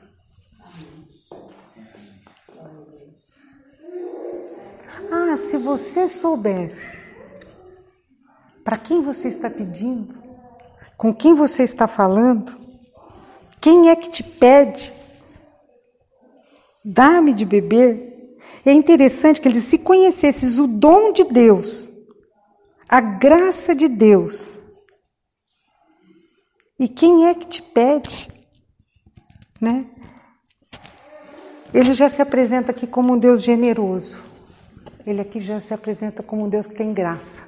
Ah, 5.11 5.37
se 5.37 5.57
você 5.57 6.07
soubesse 6.07 7.03
para 8.63 8.75
quem 8.75 9.03
você 9.03 9.27
está 9.27 9.51
pedindo, 9.51 10.15
com 10.97 11.13
quem 11.13 11.35
você 11.35 11.61
está 11.61 11.87
falando, 11.87 12.59
quem 13.61 13.91
é 13.91 13.95
que 13.95 14.09
te 14.09 14.23
pede, 14.23 15.04
dá-me 16.85 17.33
de 17.33 17.43
beber. 17.43 18.37
É 18.63 18.71
interessante 18.71 19.41
que 19.41 19.47
ele 19.47 19.55
diz: 19.55 19.65
se 19.65 19.79
conhecesses 19.79 20.59
o 20.59 20.67
dom 20.67 21.11
de 21.11 21.23
Deus, 21.23 21.89
a 22.87 23.01
graça 23.01 23.75
de 23.75 23.87
Deus, 23.87 24.59
e 26.79 26.87
quem 26.87 27.27
é 27.27 27.33
que 27.33 27.47
te 27.47 27.61
pede, 27.61 28.29
né? 29.59 29.87
Ele 31.73 31.93
já 31.93 32.07
se 32.07 32.21
apresenta 32.21 32.71
aqui 32.71 32.85
como 32.87 33.13
um 33.13 33.17
Deus 33.17 33.41
generoso. 33.41 34.23
Ele 35.05 35.21
aqui 35.21 35.39
já 35.39 35.59
se 35.59 35.73
apresenta 35.73 36.23
como 36.23 36.45
um 36.45 36.49
Deus 36.49 36.65
que 36.65 36.73
tem 36.73 36.93
graça, 36.93 37.45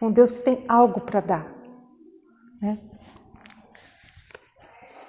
um 0.00 0.10
Deus 0.10 0.30
que 0.30 0.40
tem 0.40 0.64
algo 0.68 1.00
para 1.00 1.20
dar. 1.20 1.54
Né? 2.60 2.78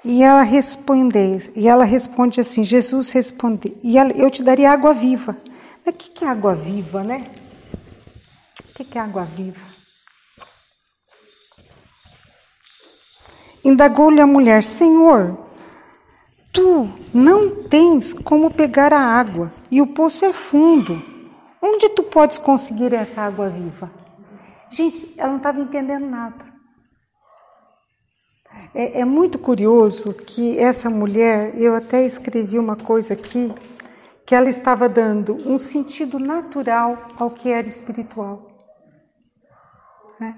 E 0.05 0.22
ela 0.22 0.41
responde, 0.41 1.51
e 1.55 1.67
ela 1.67 1.86
responde 1.86 2.41
assim: 2.41 2.63
Jesus 2.63 3.12
responde, 3.12 3.77
e 3.81 3.98
ela, 3.98 4.12
eu 4.12 4.29
te 4.29 4.43
daria 4.43 4.72
água 4.72 4.93
viva. 4.93 5.38
O 5.86 5.93
que, 5.93 6.10
que 6.12 6.25
é 6.25 6.27
água 6.27 6.53
viva, 6.55 7.03
né? 7.03 7.29
O 8.69 8.74
que, 8.75 8.83
que 8.83 8.98
é 8.98 9.01
água 9.01 9.24
viva? 9.24 9.65
Indagou-lhe 13.63 14.19
a 14.19 14.27
mulher: 14.27 14.62
Senhor, 14.62 15.38
tu 16.51 16.89
não 17.13 17.63
tens 17.63 18.13
como 18.13 18.51
pegar 18.51 18.91
a 18.91 19.00
água, 19.00 19.53
e 19.72 19.81
o 19.81 19.88
poço 19.88 20.25
é 20.25 20.33
fundo. 20.33 21.01
Onde 21.62 21.88
tu 21.89 22.03
podes 22.03 22.38
conseguir 22.38 22.93
essa 22.93 23.22
água 23.22 23.50
viva? 23.50 23.89
Gente, 24.69 25.13
ela 25.17 25.29
não 25.29 25.38
estava 25.38 25.62
entendendo 25.62 26.05
nada. 26.05 26.52
É, 28.74 29.01
é, 29.01 29.06
muito 29.06 29.38
curioso 29.38 30.13
que 30.13 30.58
essa 30.58 30.89
mulher, 30.89 31.53
eu 31.60 31.75
até 31.75 32.06
escrevi 32.06 32.58
uma 32.58 32.75
coisa 32.75 33.13
aqui, 33.13 33.53
que 34.25 34.34
ela 34.34 34.50
estava 34.50 34.89
dando 34.89 35.36
um 35.48 35.60
sentido 35.60 36.18
natural 36.18 37.12
ao 37.18 37.30
que 37.30 37.50
era 37.50 37.68
espiritual. 37.68 38.50
Né? 40.20 40.36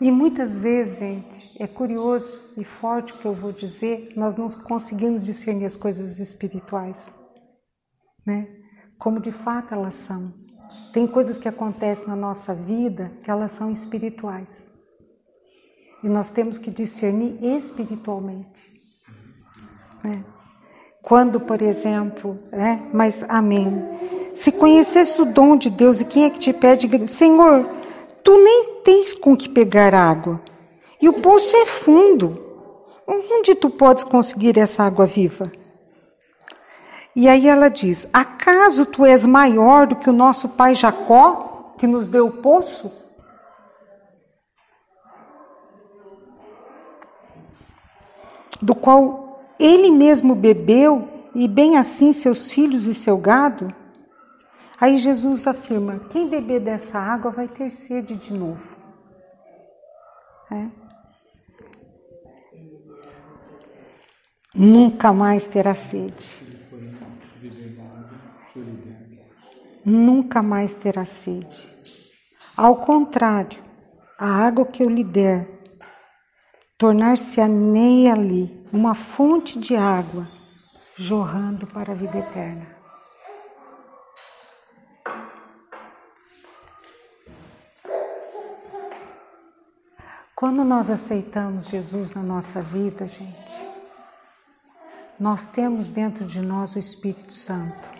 E 0.00 0.10
muitas 0.10 0.60
vezes, 0.60 0.98
gente, 0.98 1.62
é 1.62 1.66
curioso 1.66 2.38
e 2.56 2.62
forte 2.62 3.14
o 3.14 3.18
que 3.18 3.26
eu 3.26 3.34
vou 3.34 3.50
dizer, 3.50 4.12
nós 4.14 4.36
não 4.36 4.48
conseguimos 4.48 5.24
discernir 5.24 5.64
as 5.64 5.76
coisas 5.76 6.18
espirituais. 6.20 7.12
Né? 8.24 8.58
como 8.98 9.20
de 9.20 9.30
fato 9.30 9.72
elas 9.72 9.94
são. 9.94 10.34
Tem 10.92 11.06
coisas 11.06 11.38
que 11.38 11.48
acontecem 11.48 12.08
na 12.08 12.16
nossa 12.16 12.52
vida 12.52 13.12
que 13.22 13.30
elas 13.30 13.52
são 13.52 13.70
espirituais. 13.70 14.68
E 16.02 16.08
nós 16.08 16.30
temos 16.30 16.56
que 16.58 16.70
discernir 16.70 17.38
espiritualmente. 17.42 18.80
Né? 20.02 20.24
Quando, 21.02 21.40
por 21.40 21.62
exemplo, 21.62 22.38
é, 22.52 22.78
mas 22.92 23.24
amém. 23.28 23.84
Se 24.34 24.52
conhecesse 24.52 25.20
o 25.20 25.24
dom 25.24 25.56
de 25.56 25.70
Deus 25.70 26.00
e 26.00 26.04
quem 26.04 26.24
é 26.24 26.30
que 26.30 26.38
te 26.38 26.52
pede, 26.52 26.88
Senhor, 27.08 27.68
tu 28.22 28.36
nem 28.42 28.82
tens 28.84 29.14
com 29.14 29.36
que 29.36 29.48
pegar 29.48 29.94
água, 29.94 30.40
e 31.00 31.08
o 31.08 31.14
poço 31.14 31.56
é 31.56 31.66
fundo. 31.66 32.46
Onde 33.06 33.54
tu 33.54 33.70
podes 33.70 34.04
conseguir 34.04 34.58
essa 34.58 34.82
água 34.82 35.06
viva? 35.06 35.50
E 37.16 37.28
aí 37.28 37.48
ela 37.48 37.68
diz: 37.68 38.06
Acaso 38.12 38.84
tu 38.84 39.04
és 39.04 39.24
maior 39.24 39.86
do 39.86 39.96
que 39.96 40.10
o 40.10 40.12
nosso 40.12 40.50
pai 40.50 40.74
Jacó, 40.74 41.74
que 41.78 41.86
nos 41.86 42.06
deu 42.06 42.26
o 42.26 42.32
poço? 42.32 42.92
Do 48.60 48.74
qual 48.74 49.40
ele 49.58 49.90
mesmo 49.90 50.34
bebeu, 50.34 51.08
e 51.34 51.46
bem 51.46 51.76
assim 51.76 52.12
seus 52.12 52.52
filhos 52.52 52.86
e 52.86 52.94
seu 52.94 53.18
gado? 53.18 53.68
Aí 54.80 54.96
Jesus 54.96 55.46
afirma: 55.46 56.00
quem 56.10 56.28
beber 56.28 56.60
dessa 56.60 56.98
água 56.98 57.30
vai 57.30 57.48
ter 57.48 57.70
sede 57.70 58.16
de 58.16 58.34
novo. 58.34 58.76
É. 60.50 60.66
Nunca 64.54 65.12
mais 65.12 65.46
terá 65.46 65.74
sede. 65.74 66.48
nunca 69.88 70.42
mais 70.42 70.74
terá 70.74 71.04
sede. 71.04 71.74
Ao 72.56 72.76
contrário, 72.76 73.62
a 74.18 74.28
água 74.28 74.66
que 74.66 74.82
eu 74.82 74.90
lhe 74.90 75.04
der 75.04 75.57
tornar-se-á 76.78 77.48
nele 77.48 78.64
uma 78.72 78.94
fonte 78.94 79.58
de 79.58 79.74
água 79.74 80.28
jorrando 80.94 81.66
para 81.66 81.92
a 81.92 81.94
vida 81.94 82.18
eterna. 82.18 82.78
Quando 90.36 90.62
nós 90.62 90.88
aceitamos 90.88 91.68
Jesus 91.68 92.14
na 92.14 92.22
nossa 92.22 92.62
vida, 92.62 93.08
gente, 93.08 93.68
nós 95.18 95.46
temos 95.46 95.90
dentro 95.90 96.24
de 96.24 96.40
nós 96.40 96.76
o 96.76 96.78
Espírito 96.78 97.32
Santo 97.32 97.90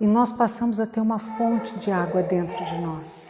e 0.00 0.06
nós 0.06 0.32
passamos 0.32 0.80
a 0.80 0.86
ter 0.86 1.00
uma 1.00 1.18
fonte 1.18 1.78
de 1.78 1.90
água 1.90 2.22
dentro 2.22 2.64
de 2.64 2.78
nós. 2.78 3.29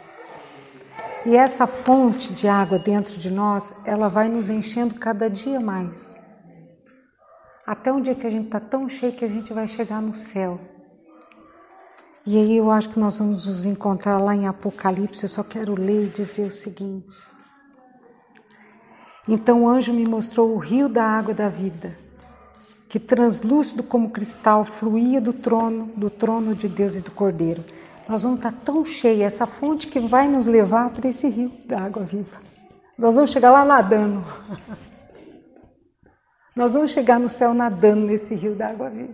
E 1.25 1.35
essa 1.35 1.67
fonte 1.67 2.33
de 2.33 2.47
água 2.47 2.79
dentro 2.79 3.17
de 3.19 3.29
nós, 3.29 3.73
ela 3.85 4.07
vai 4.07 4.27
nos 4.27 4.49
enchendo 4.49 4.95
cada 4.95 5.29
dia 5.29 5.59
mais. 5.59 6.15
Até 7.65 7.91
um 7.91 8.01
dia 8.01 8.15
que 8.15 8.25
a 8.25 8.29
gente 8.29 8.45
está 8.45 8.59
tão 8.59 8.89
cheio 8.89 9.13
que 9.13 9.23
a 9.23 9.27
gente 9.27 9.53
vai 9.53 9.67
chegar 9.67 10.01
no 10.01 10.15
céu. 10.15 10.59
E 12.25 12.37
aí 12.37 12.57
eu 12.57 12.71
acho 12.71 12.89
que 12.89 12.99
nós 12.99 13.17
vamos 13.17 13.45
nos 13.45 13.65
encontrar 13.65 14.17
lá 14.17 14.35
em 14.35 14.47
Apocalipse. 14.47 15.23
Eu 15.23 15.29
só 15.29 15.43
quero 15.43 15.79
ler 15.79 16.05
e 16.05 16.09
dizer 16.09 16.45
o 16.45 16.51
seguinte. 16.51 17.15
Então 19.27 19.63
o 19.63 19.69
anjo 19.69 19.93
me 19.93 20.05
mostrou 20.05 20.53
o 20.53 20.57
rio 20.57 20.89
da 20.89 21.03
água 21.03 21.33
da 21.33 21.47
vida 21.47 21.97
que 22.91 22.99
translúcido 22.99 23.83
como 23.83 24.09
cristal 24.09 24.65
fluía 24.65 25.21
do 25.21 25.31
trono, 25.31 25.89
do 25.95 26.09
trono 26.09 26.53
de 26.53 26.67
Deus 26.67 26.93
e 26.93 26.99
do 26.99 27.09
Cordeiro. 27.09 27.63
Nós 28.07 28.23
vamos 28.23 28.39
estar 28.39 28.51
tão 28.51 28.83
cheios, 28.83 29.21
essa 29.21 29.47
fonte 29.47 29.87
que 29.87 29.99
vai 29.99 30.27
nos 30.27 30.45
levar 30.45 30.89
para 30.89 31.09
esse 31.09 31.27
rio 31.27 31.51
da 31.65 31.79
água 31.79 32.03
viva. 32.03 32.39
Nós 32.97 33.15
vamos 33.15 33.31
chegar 33.31 33.51
lá 33.51 33.63
nadando. 33.63 34.23
Nós 36.55 36.73
vamos 36.73 36.91
chegar 36.91 37.19
no 37.19 37.29
céu 37.29 37.53
nadando 37.53 38.05
nesse 38.05 38.35
rio 38.35 38.55
da 38.55 38.67
água 38.67 38.89
viva. 38.89 39.13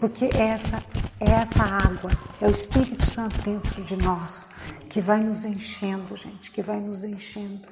Porque 0.00 0.30
essa 0.36 0.82
é 1.20 1.30
essa 1.30 1.62
água, 1.62 2.10
é 2.40 2.46
o 2.46 2.50
Espírito 2.50 3.04
Santo 3.04 3.40
dentro 3.42 3.82
de 3.82 3.96
nós 3.96 4.46
que 4.94 5.00
vai 5.00 5.20
nos 5.20 5.44
enchendo, 5.44 6.16
gente, 6.16 6.52
que 6.52 6.62
vai 6.62 6.78
nos 6.78 7.02
enchendo. 7.02 7.66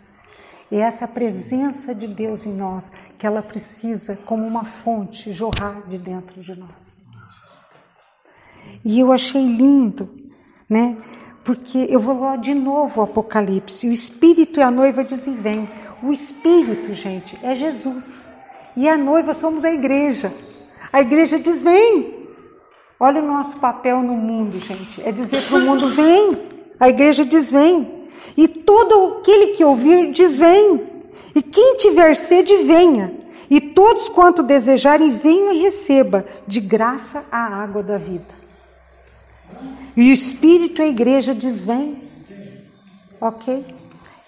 E 0.70 0.76
essa 0.76 1.04
é 1.04 1.06
a 1.06 1.08
presença 1.08 1.94
de 1.94 2.08
Deus 2.08 2.46
em 2.46 2.52
nós, 2.52 2.90
que 3.16 3.24
ela 3.24 3.42
precisa, 3.42 4.16
como 4.24 4.44
uma 4.44 4.64
fonte, 4.64 5.30
jorrar 5.30 5.86
de 5.86 5.98
dentro 5.98 6.40
de 6.42 6.58
nós. 6.58 7.02
E 8.84 8.98
eu 8.98 9.12
achei 9.12 9.46
lindo, 9.46 10.21
né? 10.72 10.96
Porque 11.44 11.86
eu 11.90 12.00
vou 12.00 12.18
lá 12.18 12.36
de 12.36 12.54
novo 12.54 13.00
ao 13.00 13.06
Apocalipse. 13.06 13.86
O 13.86 13.92
Espírito 13.92 14.58
e 14.58 14.62
a 14.62 14.70
noiva 14.70 15.04
dizem: 15.04 15.34
vem. 15.34 15.68
O 16.02 16.10
Espírito, 16.10 16.94
gente, 16.94 17.38
é 17.42 17.54
Jesus. 17.54 18.24
E 18.74 18.88
a 18.88 18.96
noiva 18.96 19.34
somos 19.34 19.64
a 19.64 19.70
igreja. 19.70 20.32
A 20.90 21.02
igreja 21.02 21.38
diz: 21.38 21.62
vem. 21.62 22.22
Olha 22.98 23.20
o 23.20 23.26
nosso 23.26 23.58
papel 23.58 24.02
no 24.02 24.14
mundo, 24.14 24.58
gente. 24.58 25.02
É 25.06 25.12
dizer 25.12 25.42
para 25.42 25.58
o 25.58 25.60
mundo: 25.60 25.90
vem. 25.90 26.38
A 26.80 26.88
igreja 26.88 27.24
diz: 27.24 27.50
vem. 27.50 28.08
E 28.34 28.48
todo 28.48 29.18
aquele 29.18 29.48
que 29.48 29.64
ouvir 29.64 30.10
diz: 30.10 30.38
Vem. 30.38 30.90
E 31.34 31.42
quem 31.42 31.76
tiver 31.76 32.14
sede, 32.14 32.56
venha. 32.58 33.12
E 33.50 33.60
todos 33.60 34.08
quanto 34.08 34.42
desejarem, 34.42 35.10
venham 35.10 35.52
e 35.52 35.62
receba 35.62 36.24
de 36.46 36.60
graça 36.60 37.24
a 37.30 37.62
água 37.62 37.82
da 37.82 37.98
vida. 37.98 38.41
E 39.96 40.10
o 40.10 40.12
Espírito, 40.12 40.82
a 40.82 40.86
igreja 40.86 41.34
diz: 41.34 41.64
Vem. 41.64 42.02
Ok? 43.20 43.64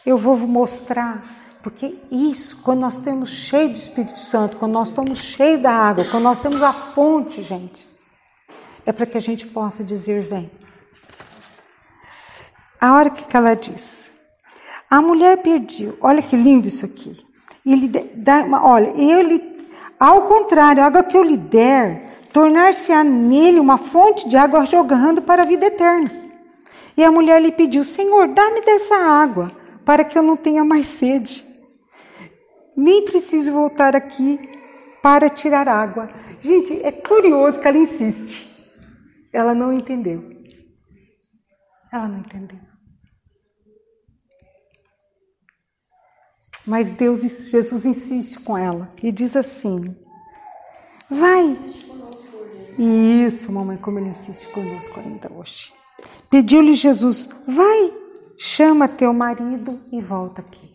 Eu 0.04 0.18
vou 0.18 0.36
mostrar, 0.36 1.24
porque 1.62 1.96
isso, 2.10 2.60
quando 2.62 2.80
nós 2.80 2.98
temos 2.98 3.30
cheio 3.30 3.70
do 3.70 3.76
Espírito 3.76 4.20
Santo, 4.20 4.58
quando 4.58 4.72
nós 4.72 4.88
estamos 4.88 5.18
cheios 5.18 5.62
da 5.62 5.72
água, 5.72 6.04
quando 6.04 6.24
nós 6.24 6.38
temos 6.38 6.62
a 6.62 6.72
fonte, 6.72 7.42
gente, 7.42 7.88
é 8.84 8.92
para 8.92 9.06
que 9.06 9.16
a 9.16 9.20
gente 9.20 9.46
possa 9.46 9.82
dizer: 9.82 10.22
vem. 10.22 10.50
A 12.80 12.94
hora 12.94 13.08
que 13.08 13.34
ela 13.34 13.54
diz, 13.56 14.12
a 14.90 15.00
mulher 15.00 15.38
pediu, 15.38 15.96
olha 16.00 16.20
que 16.22 16.36
lindo 16.36 16.68
isso 16.68 16.84
aqui. 16.84 17.16
Ele 17.64 17.88
dá, 17.88 18.44
olha, 18.62 18.92
ele, 18.94 19.66
ao 19.98 20.22
contrário, 20.28 20.82
a 20.82 20.86
água 20.86 21.02
que 21.02 21.16
eu 21.16 21.22
lhe 21.22 21.36
der, 21.36 22.13
tornar-se-á 22.34 23.04
nele 23.04 23.60
uma 23.60 23.78
fonte 23.78 24.28
de 24.28 24.36
água 24.36 24.66
jogando 24.66 25.22
para 25.22 25.44
a 25.44 25.46
vida 25.46 25.66
eterna. 25.66 26.10
E 26.96 27.04
a 27.04 27.10
mulher 27.10 27.40
lhe 27.40 27.52
pediu: 27.52 27.84
Senhor, 27.84 28.26
dá-me 28.26 28.60
dessa 28.60 28.96
água, 28.96 29.52
para 29.84 30.04
que 30.04 30.18
eu 30.18 30.22
não 30.22 30.36
tenha 30.36 30.64
mais 30.64 30.86
sede. 30.86 31.46
Nem 32.76 33.04
preciso 33.04 33.52
voltar 33.52 33.94
aqui 33.94 34.40
para 35.00 35.30
tirar 35.30 35.68
água. 35.68 36.10
Gente, 36.40 36.84
é 36.84 36.90
curioso 36.90 37.60
que 37.60 37.68
ela 37.68 37.78
insiste. 37.78 38.52
Ela 39.32 39.54
não 39.54 39.72
entendeu. 39.72 40.28
Ela 41.92 42.08
não 42.08 42.18
entendeu. 42.18 42.58
Mas 46.66 46.92
Deus, 46.92 47.20
Jesus 47.20 47.84
insiste 47.84 48.40
com 48.40 48.58
ela 48.58 48.92
e 49.00 49.12
diz 49.12 49.36
assim: 49.36 49.96
Vai. 51.08 51.83
Isso, 52.78 53.52
mamãe, 53.52 53.76
como 53.76 53.98
ele 53.98 54.08
insiste 54.08 54.48
conosco 54.48 54.98
ainda 54.98 55.32
hoje. 55.32 55.72
Pediu-lhe 56.28 56.74
Jesus: 56.74 57.28
Vai, 57.46 57.94
chama 58.36 58.88
teu 58.88 59.12
marido 59.12 59.80
e 59.92 60.00
volta 60.00 60.40
aqui. 60.40 60.74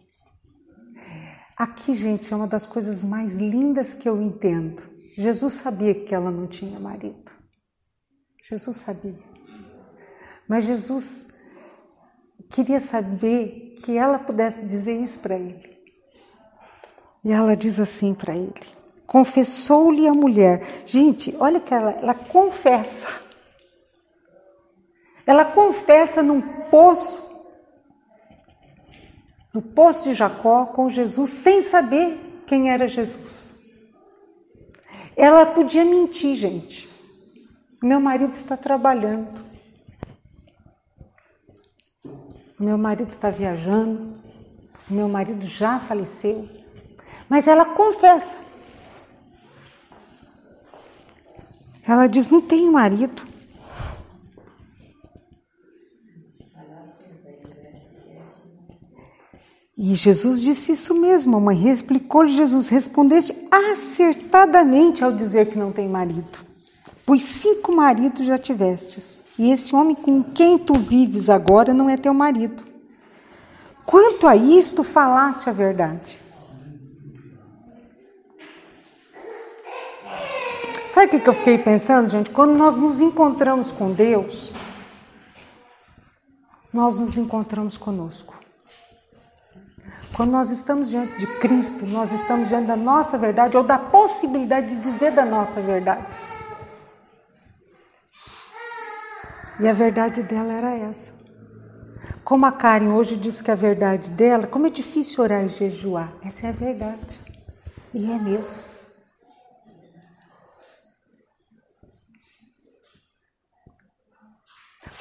Aqui, 1.58 1.94
gente, 1.94 2.34
é 2.34 2.36
uma 2.38 2.48
das 2.48 2.66
coisas 2.66 3.04
mais 3.04 3.38
lindas 3.38 3.94
que 3.94 4.08
eu 4.08 4.22
entendo. 4.22 4.82
Jesus 5.18 5.56
sabia 5.56 5.94
que 5.94 6.16
ela 6.16 6.32
não 6.32 6.48
tinha 6.48 6.80
marido. 6.80 7.32
Jesus 8.42 8.78
sabia. 8.78 9.20
Mas 10.48 10.64
Jesus 10.64 11.28
queria 12.50 12.80
saber 12.80 13.76
que 13.84 13.98
ela 13.98 14.18
pudesse 14.18 14.66
dizer 14.66 15.00
isso 15.00 15.20
para 15.20 15.36
ele. 15.36 15.78
E 17.26 17.32
ela 17.32 17.56
diz 17.56 17.78
assim 17.80 18.14
para 18.14 18.34
ele: 18.34 18.79
confessou-lhe 19.10 20.08
a 20.08 20.14
mulher. 20.14 20.84
Gente, 20.86 21.36
olha 21.40 21.60
que 21.60 21.74
ela, 21.74 21.94
ela 21.94 22.14
confessa. 22.14 23.08
Ela 25.26 25.44
confessa 25.44 26.22
num 26.22 26.40
poço, 26.40 27.28
no 29.52 29.64
poço 29.64 30.10
de 30.10 30.14
Jacó 30.14 30.68
com 30.68 30.90
Jesus, 30.90 31.32
sem 31.32 31.60
saber 31.60 32.44
quem 32.46 32.70
era 32.70 32.88
Jesus. 32.88 33.56
Ela 35.18 35.44
podia 35.48 35.84
mentir, 35.84 36.36
gente. 36.36 36.88
Meu 37.82 38.00
marido 38.00 38.34
está 38.34 38.56
trabalhando. 38.56 39.44
Meu 42.60 42.78
marido 42.78 43.10
está 43.10 43.32
viajando. 43.32 44.20
Meu 44.88 45.10
marido 45.10 45.44
já 45.48 45.80
faleceu. 45.80 46.48
Mas 47.28 47.48
ela 47.48 47.66
confessa. 47.66 48.49
Ela 51.90 52.06
diz: 52.06 52.30
Não 52.30 52.40
tenho 52.40 52.72
marido. 52.72 53.24
E 59.76 59.96
Jesus 59.96 60.42
disse 60.42 60.74
isso 60.74 60.94
mesmo, 60.94 61.38
a 61.38 61.40
mãe 61.40 61.58
replicou-lhe 61.58 62.30
Jesus: 62.30 62.68
Respondeste 62.68 63.36
acertadamente 63.50 65.04
ao 65.04 65.12
dizer 65.12 65.48
que 65.48 65.58
não 65.58 65.72
tem 65.72 65.90
marido, 65.90 66.38
pois 67.08 67.24
cinco 67.24 67.72
maridos 67.72 68.24
já 68.24 68.38
tivestes, 68.38 69.20
e 69.36 69.52
esse 69.52 69.76
homem 69.76 69.96
com 69.96 70.22
quem 70.22 70.60
tu 70.60 70.78
vives 70.78 71.28
agora 71.28 71.74
não 71.74 71.90
é 71.90 71.98
teu 71.98 72.14
marido. 72.14 72.64
Quanto 73.84 74.28
a 74.28 74.36
isto, 74.36 74.84
falaste 74.84 75.50
a 75.50 75.54
verdade. 75.54 76.29
Sabe 80.90 81.18
o 81.18 81.22
que 81.22 81.30
eu 81.30 81.34
fiquei 81.34 81.56
pensando, 81.60 82.10
gente? 82.10 82.32
Quando 82.32 82.58
nós 82.58 82.76
nos 82.76 83.00
encontramos 83.00 83.72
com 83.72 83.92
Deus, 83.92 84.52
nós 86.74 86.98
nos 86.98 87.16
encontramos 87.16 87.78
conosco. 87.78 88.34
Quando 90.16 90.32
nós 90.32 90.50
estamos 90.50 90.90
diante 90.90 91.16
de 91.20 91.28
Cristo, 91.40 91.86
nós 91.86 92.12
estamos 92.12 92.50
diante 92.50 92.66
da 92.66 92.76
nossa 92.76 93.20
verdade 93.20 93.56
ou 93.56 93.64
da 93.64 93.78
possibilidade 93.78 94.70
de 94.70 94.82
dizer 94.82 95.12
da 95.12 95.24
nossa 95.24 95.62
verdade. 95.62 96.04
E 99.60 99.68
a 99.68 99.74
verdade 99.74 100.24
dela 100.24 100.54
era 100.54 100.72
essa. 100.76 101.14
Como 102.24 102.48
a 102.48 102.52
Karen 102.52 102.94
hoje 102.94 103.16
disse 103.16 103.44
que 103.44 103.52
a 103.52 103.56
verdade 103.56 104.10
dela, 104.10 104.48
como 104.48 104.66
é 104.66 104.72
difícil 104.72 105.24
orar 105.24 105.46
e 105.46 105.50
jejuar. 105.50 106.12
Essa 106.24 106.48
é 106.48 106.50
a 106.50 106.54
verdade. 106.54 107.22
E 107.94 108.12
é 108.12 108.18
mesmo. 108.18 108.69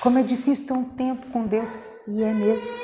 Como 0.01 0.19
é 0.19 0.23
difícil 0.23 0.67
ter 0.67 0.73
um 0.75 0.85
tempo 0.85 1.27
com 1.33 1.47
Deus, 1.47 1.77
e 2.07 2.23
é 2.23 2.33
mesmo. 2.33 2.77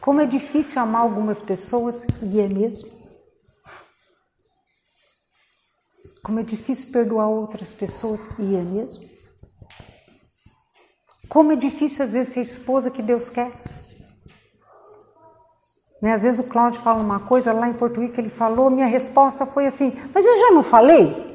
Como 0.00 0.20
é 0.20 0.26
difícil 0.26 0.82
amar 0.82 1.00
algumas 1.00 1.40
pessoas, 1.40 2.06
e 2.22 2.40
é 2.40 2.46
mesmo. 2.46 2.90
Como 6.22 6.40
é 6.40 6.42
difícil 6.42 6.92
perdoar 6.92 7.28
outras 7.28 7.72
pessoas, 7.72 8.28
e 8.38 8.54
é 8.54 8.60
mesmo. 8.60 9.08
Como 11.26 11.52
é 11.52 11.56
difícil 11.56 12.04
às 12.04 12.12
vezes 12.12 12.34
ser 12.34 12.42
esposa 12.42 12.90
que 12.90 13.00
Deus 13.00 13.30
quer. 13.30 13.50
Né? 16.02 16.12
Às 16.12 16.22
vezes 16.22 16.38
o 16.38 16.44
Cláudio 16.44 16.82
fala 16.82 17.02
uma 17.02 17.20
coisa 17.20 17.50
lá 17.50 17.66
em 17.66 17.72
Português 17.72 18.12
que 18.12 18.20
ele 18.20 18.28
falou, 18.28 18.68
minha 18.68 18.86
resposta 18.86 19.46
foi 19.46 19.64
assim: 19.66 19.90
Mas 20.12 20.26
eu 20.26 20.38
já 20.38 20.50
não 20.50 20.62
falei? 20.62 21.33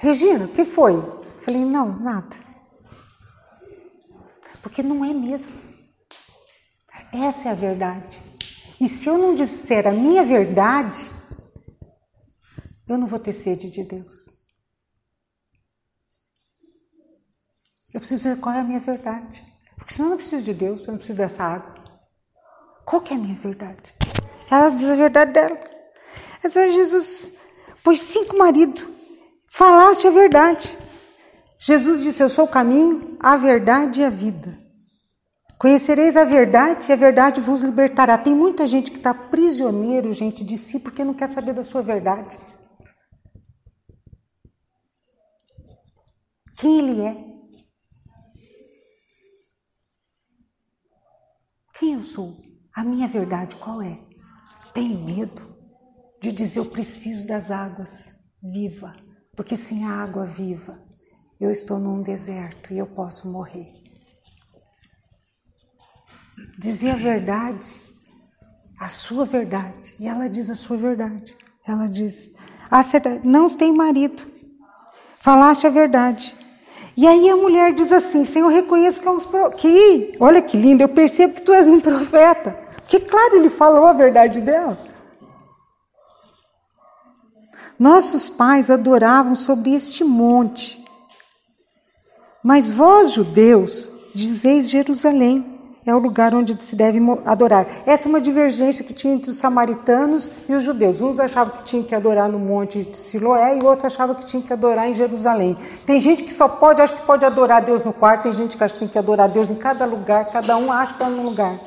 Regina, 0.00 0.46
o 0.46 0.48
que 0.48 0.64
foi? 0.64 0.94
Falei, 1.42 1.62
não, 1.62 1.98
nada. 2.00 2.34
Porque 4.62 4.82
não 4.82 5.04
é 5.04 5.12
mesmo. 5.12 5.60
Essa 7.12 7.50
é 7.50 7.52
a 7.52 7.54
verdade. 7.54 8.18
E 8.80 8.88
se 8.88 9.08
eu 9.08 9.18
não 9.18 9.34
disser 9.34 9.86
a 9.86 9.92
minha 9.92 10.24
verdade, 10.24 11.10
eu 12.88 12.96
não 12.96 13.06
vou 13.06 13.18
ter 13.18 13.34
sede 13.34 13.68
de 13.68 13.84
Deus. 13.84 14.30
Eu 17.92 18.00
preciso 18.00 18.30
ver 18.30 18.40
qual 18.40 18.54
é 18.54 18.60
a 18.60 18.64
minha 18.64 18.80
verdade. 18.80 19.44
Porque 19.76 19.92
senão 19.92 20.08
eu 20.08 20.10
não 20.12 20.16
preciso 20.16 20.44
de 20.44 20.54
Deus, 20.54 20.86
eu 20.86 20.92
não 20.92 20.98
preciso 20.98 21.18
dessa 21.18 21.42
água. 21.42 21.74
Qual 22.86 23.02
que 23.02 23.12
é 23.12 23.16
a 23.16 23.20
minha 23.20 23.36
verdade? 23.36 23.94
Ela 24.50 24.70
diz 24.70 24.88
a 24.88 24.96
verdade 24.96 25.32
dela. 25.32 25.60
Ela 26.42 26.66
diz, 26.66 26.74
Jesus, 26.74 27.34
pois 27.84 28.00
cinco 28.00 28.38
maridos 28.38 28.99
Falaste 29.52 30.06
a 30.06 30.10
verdade. 30.10 30.78
Jesus 31.58 32.02
disse: 32.02 32.22
Eu 32.22 32.28
sou 32.28 32.44
o 32.44 32.48
caminho, 32.48 33.18
a 33.20 33.36
verdade 33.36 34.00
e 34.00 34.04
a 34.04 34.08
vida. 34.08 34.58
Conhecereis 35.58 36.16
a 36.16 36.24
verdade 36.24 36.88
e 36.88 36.92
a 36.92 36.96
verdade 36.96 37.40
vos 37.40 37.60
libertará. 37.62 38.16
Tem 38.16 38.34
muita 38.34 38.66
gente 38.66 38.90
que 38.90 38.96
está 38.96 39.12
prisioneiro, 39.12 40.12
gente, 40.14 40.42
de 40.42 40.56
si 40.56 40.78
porque 40.78 41.04
não 41.04 41.12
quer 41.12 41.28
saber 41.28 41.52
da 41.52 41.64
sua 41.64 41.82
verdade. 41.82 42.38
Quem 46.56 46.78
ele 46.78 47.00
é? 47.02 47.16
Quem 51.74 51.94
eu 51.94 52.02
sou? 52.02 52.40
A 52.72 52.84
minha 52.84 53.08
verdade 53.08 53.56
qual 53.56 53.82
é? 53.82 53.98
Tem 54.72 54.96
medo 54.96 55.58
de 56.22 56.30
dizer 56.30 56.60
eu 56.60 56.66
preciso 56.66 57.26
das 57.26 57.50
águas. 57.50 58.18
Viva. 58.42 59.09
Porque 59.36 59.56
sem 59.56 59.84
a 59.84 60.02
água 60.02 60.26
viva, 60.26 60.78
eu 61.40 61.50
estou 61.50 61.78
num 61.78 62.02
deserto 62.02 62.72
e 62.72 62.78
eu 62.78 62.86
posso 62.86 63.30
morrer. 63.30 63.72
Dizer 66.58 66.90
a 66.90 66.96
verdade, 66.96 67.70
a 68.78 68.88
sua 68.88 69.24
verdade. 69.24 69.94
E 69.98 70.06
ela 70.06 70.28
diz 70.28 70.50
a 70.50 70.54
sua 70.54 70.76
verdade. 70.76 71.32
Ela 71.66 71.86
diz: 71.86 72.32
Não 73.24 73.48
tem 73.48 73.72
marido. 73.72 74.22
Falaste 75.20 75.66
a 75.66 75.70
verdade. 75.70 76.36
E 76.96 77.06
aí 77.06 77.30
a 77.30 77.36
mulher 77.36 77.74
diz 77.74 77.92
assim: 77.92 78.24
Senhor, 78.24 78.50
eu 78.50 78.54
reconheço 78.54 79.00
que 79.00 79.08
é 79.08 79.10
um 79.10 79.50
que, 79.50 80.12
olha 80.20 80.42
que 80.42 80.56
lindo, 80.56 80.82
eu 80.82 80.88
percebo 80.88 81.34
que 81.34 81.42
tu 81.42 81.52
és 81.52 81.68
um 81.68 81.80
profeta. 81.80 82.50
Porque, 82.76 83.00
claro, 83.00 83.36
ele 83.36 83.48
falou 83.48 83.86
a 83.86 83.92
verdade 83.92 84.40
dela. 84.40 84.89
Nossos 87.80 88.28
pais 88.28 88.68
adoravam 88.68 89.34
sobre 89.34 89.72
este 89.74 90.04
monte. 90.04 90.84
Mas 92.44 92.70
vós, 92.70 93.10
judeus, 93.10 93.90
dizeis 94.14 94.68
Jerusalém 94.68 95.58
é 95.86 95.94
o 95.94 95.98
lugar 95.98 96.34
onde 96.34 96.62
se 96.62 96.76
deve 96.76 97.00
adorar. 97.24 97.66
Essa 97.86 98.06
é 98.06 98.10
uma 98.10 98.20
divergência 98.20 98.84
que 98.84 98.92
tinha 98.92 99.14
entre 99.14 99.30
os 99.30 99.38
samaritanos 99.38 100.30
e 100.46 100.54
os 100.54 100.62
judeus. 100.62 101.00
Uns 101.00 101.18
achavam 101.18 101.56
que 101.56 101.62
tinha 101.62 101.82
que 101.82 101.94
adorar 101.94 102.28
no 102.28 102.38
monte 102.38 102.84
de 102.84 102.98
Siloé 102.98 103.56
e 103.56 103.62
outros 103.62 103.90
achavam 103.90 104.14
que 104.14 104.26
tinha 104.26 104.42
que 104.42 104.52
adorar 104.52 104.86
em 104.86 104.92
Jerusalém. 104.92 105.56
Tem 105.86 105.98
gente 105.98 106.22
que 106.22 106.34
só 106.34 106.48
pode, 106.48 106.82
acha 106.82 106.92
que 106.92 107.06
pode 107.06 107.24
adorar 107.24 107.62
Deus 107.62 107.82
no 107.82 107.94
quarto, 107.94 108.24
tem 108.24 108.34
gente 108.34 108.58
que 108.58 108.62
acha 108.62 108.74
que 108.74 108.80
tem 108.80 108.88
que 108.88 108.98
adorar 108.98 109.26
Deus 109.26 109.50
em 109.50 109.54
cada 109.56 109.86
lugar, 109.86 110.26
cada 110.26 110.54
um 110.58 110.70
acha 110.70 110.92
que 110.92 111.02
está 111.02 111.08
num 111.08 111.24
lugar. 111.24 111.58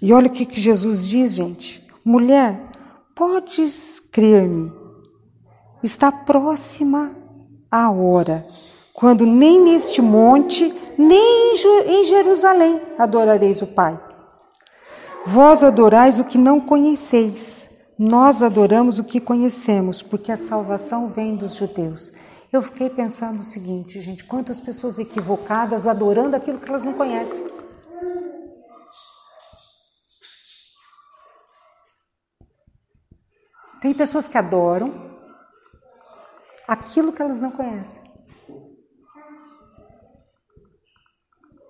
E 0.00 0.14
olha 0.14 0.28
o 0.28 0.30
que, 0.30 0.46
que 0.46 0.58
Jesus 0.58 1.06
diz, 1.06 1.34
gente. 1.34 1.86
Mulher, 2.02 2.67
podes 3.18 3.98
crer-me, 3.98 4.72
está 5.82 6.12
próxima 6.12 7.10
a 7.68 7.90
hora, 7.90 8.46
quando 8.94 9.26
nem 9.26 9.60
neste 9.60 10.00
monte 10.00 10.72
nem 10.96 11.54
em 11.86 12.04
Jerusalém 12.04 12.80
adorareis 12.96 13.60
o 13.60 13.66
Pai. 13.66 14.00
Vós 15.26 15.64
adorais 15.64 16.20
o 16.20 16.24
que 16.24 16.38
não 16.38 16.60
conheceis, 16.60 17.68
nós 17.98 18.40
adoramos 18.40 19.00
o 19.00 19.04
que 19.04 19.20
conhecemos, 19.20 20.00
porque 20.00 20.30
a 20.30 20.36
salvação 20.36 21.08
vem 21.08 21.34
dos 21.34 21.56
judeus. 21.56 22.12
Eu 22.52 22.62
fiquei 22.62 22.88
pensando 22.88 23.40
o 23.40 23.44
seguinte, 23.44 24.00
gente: 24.00 24.24
quantas 24.24 24.60
pessoas 24.60 24.98
equivocadas 25.00 25.88
adorando 25.88 26.36
aquilo 26.36 26.58
que 26.58 26.68
elas 26.68 26.84
não 26.84 26.92
conhecem. 26.92 27.57
Tem 33.80 33.94
pessoas 33.94 34.26
que 34.26 34.36
adoram 34.36 35.08
aquilo 36.66 37.12
que 37.12 37.22
elas 37.22 37.40
não 37.40 37.50
conhecem. 37.50 38.02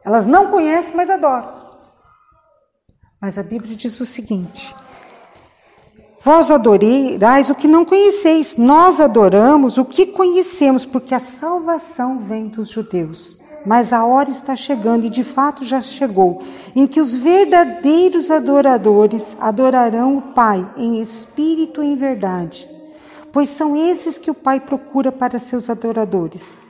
Elas 0.04 0.26
não 0.26 0.50
conhecem, 0.50 0.96
mas 0.96 1.10
adoram. 1.10 1.58
Mas 3.20 3.36
a 3.36 3.42
Bíblia 3.42 3.76
diz 3.76 4.00
o 4.00 4.06
seguinte: 4.06 4.74
Vós 6.22 6.50
adorais 6.50 7.50
o 7.50 7.54
que 7.54 7.68
não 7.68 7.84
conheceis, 7.84 8.56
nós 8.56 9.00
adoramos 9.00 9.76
o 9.76 9.84
que 9.84 10.06
conhecemos, 10.06 10.84
porque 10.84 11.14
a 11.14 11.20
salvação 11.20 12.20
vem 12.20 12.48
dos 12.48 12.70
judeus. 12.70 13.38
Mas 13.66 13.92
a 13.92 14.04
hora 14.04 14.30
está 14.30 14.54
chegando, 14.54 15.06
e 15.06 15.10
de 15.10 15.24
fato 15.24 15.64
já 15.64 15.80
chegou, 15.80 16.42
em 16.74 16.86
que 16.86 17.00
os 17.00 17.14
verdadeiros 17.14 18.30
adoradores 18.30 19.36
adorarão 19.40 20.16
o 20.16 20.22
Pai 20.22 20.68
em 20.76 21.00
espírito 21.00 21.82
e 21.82 21.92
em 21.92 21.96
verdade, 21.96 22.68
pois 23.32 23.48
são 23.48 23.76
esses 23.76 24.16
que 24.16 24.30
o 24.30 24.34
Pai 24.34 24.60
procura 24.60 25.10
para 25.10 25.38
seus 25.38 25.68
adoradores. 25.68 26.60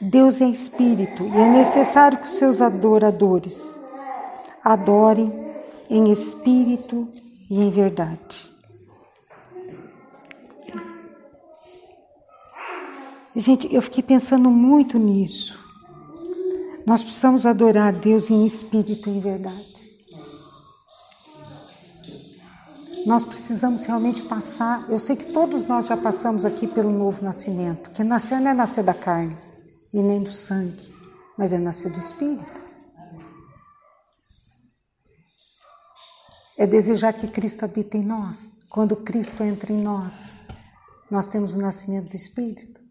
Deus 0.00 0.40
é 0.40 0.46
espírito 0.46 1.24
e 1.24 1.40
é 1.40 1.48
necessário 1.48 2.18
que 2.18 2.26
os 2.26 2.34
seus 2.34 2.60
adoradores 2.60 3.84
adorem 4.62 5.32
em 5.88 6.12
espírito 6.12 7.08
e 7.50 7.62
em 7.62 7.70
verdade. 7.70 8.53
Gente, 13.36 13.72
eu 13.74 13.82
fiquei 13.82 14.02
pensando 14.02 14.48
muito 14.48 14.96
nisso. 14.96 15.58
Nós 16.86 17.02
precisamos 17.02 17.44
adorar 17.44 17.88
a 17.88 17.96
Deus 17.96 18.30
em 18.30 18.46
espírito 18.46 19.08
e 19.08 19.12
em 19.16 19.20
verdade. 19.20 19.74
Nós 23.04 23.24
precisamos 23.24 23.84
realmente 23.84 24.22
passar. 24.22 24.88
Eu 24.88 25.00
sei 25.00 25.16
que 25.16 25.32
todos 25.32 25.64
nós 25.64 25.86
já 25.86 25.96
passamos 25.96 26.44
aqui 26.44 26.66
pelo 26.66 26.92
novo 26.92 27.24
nascimento. 27.24 27.90
Que 27.90 28.04
nascer 28.04 28.40
não 28.40 28.52
é 28.52 28.54
nascer 28.54 28.84
da 28.84 28.94
carne 28.94 29.36
e 29.92 30.00
nem 30.00 30.22
do 30.22 30.30
sangue, 30.30 30.92
mas 31.36 31.52
é 31.52 31.58
nascer 31.58 31.90
do 31.90 31.98
Espírito. 31.98 32.62
É 36.56 36.66
desejar 36.66 37.12
que 37.12 37.26
Cristo 37.26 37.64
habite 37.64 37.96
em 37.96 38.04
nós. 38.04 38.52
Quando 38.70 38.94
Cristo 38.94 39.42
entra 39.42 39.72
em 39.72 39.82
nós, 39.82 40.30
nós 41.10 41.26
temos 41.26 41.54
o 41.54 41.58
nascimento 41.58 42.10
do 42.10 42.16
Espírito. 42.16 42.83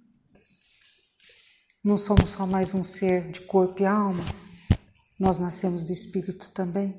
Não 1.83 1.97
somos 1.97 2.29
só 2.29 2.47
mais 2.47 2.73
um 2.73 2.81
ser 2.81 3.29
de 3.29 3.41
corpo 3.41 3.81
e 3.81 3.85
alma, 3.85 4.23
nós 5.19 5.37
nascemos 5.37 5.83
do 5.83 5.91
Espírito 5.91 6.49
também. 6.51 6.95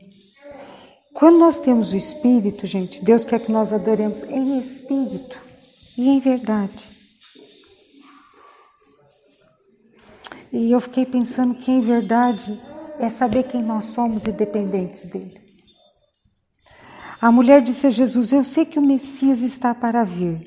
Quando 1.14 1.38
nós 1.38 1.56
temos 1.58 1.94
o 1.94 1.96
Espírito, 1.96 2.66
gente, 2.66 3.02
Deus 3.02 3.24
quer 3.24 3.40
que 3.40 3.50
nós 3.50 3.72
adoremos 3.72 4.22
em 4.24 4.58
Espírito 4.60 5.40
e 5.96 6.10
em 6.10 6.20
verdade. 6.20 6.90
E 10.52 10.70
eu 10.70 10.80
fiquei 10.82 11.06
pensando 11.06 11.54
que, 11.54 11.72
em 11.72 11.80
verdade, 11.80 12.60
é 12.98 13.08
saber 13.08 13.44
quem 13.44 13.62
nós 13.62 13.84
somos 13.84 14.26
e 14.26 14.32
dependentes 14.32 15.06
dele. 15.06 15.40
A 17.22 17.32
mulher 17.32 17.62
disse 17.62 17.86
a 17.86 17.90
Jesus: 17.90 18.32
Eu 18.32 18.44
sei 18.44 18.66
que 18.66 18.78
o 18.78 18.82
Messias 18.82 19.40
está 19.40 19.74
para 19.74 20.04
vir. 20.04 20.46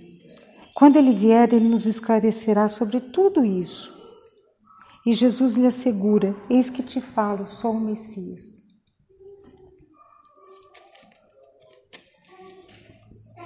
Quando 0.76 0.97
ele 0.97 1.15
vier, 1.15 1.52
ele 1.52 1.67
nos 1.67 1.88
esclarecerá 1.88 2.69
sobre 2.69 3.00
tudo 3.00 3.43
isso. 3.43 3.96
E 5.07 5.13
Jesus 5.13 5.53
lhe 5.53 5.65
assegura: 5.65 6.35
Eis 6.49 6.69
que 6.69 6.83
te 6.83 6.99
falo, 6.99 7.47
sou 7.47 7.71
o 7.71 7.79
Messias. 7.79 8.61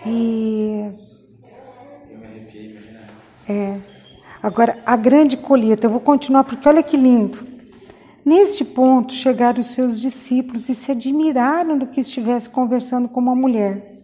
E. 0.03 0.89
É. 3.47 3.79
Agora, 4.41 4.81
a 4.87 4.97
grande 4.97 5.37
colheita, 5.37 5.85
eu 5.85 5.91
vou 5.91 5.99
continuar 5.99 6.45
porque 6.45 6.67
olha 6.67 6.81
que 6.81 6.97
lindo. 6.97 7.37
Neste 8.25 8.65
ponto 8.65 9.13
chegaram 9.13 9.59
os 9.59 9.67
seus 9.67 10.01
discípulos 10.01 10.67
e 10.67 10.73
se 10.73 10.91
admiraram 10.91 11.77
do 11.77 11.85
que 11.85 12.01
estivesse 12.01 12.49
conversando 12.49 13.07
com 13.07 13.19
uma 13.19 13.35
mulher. 13.35 14.01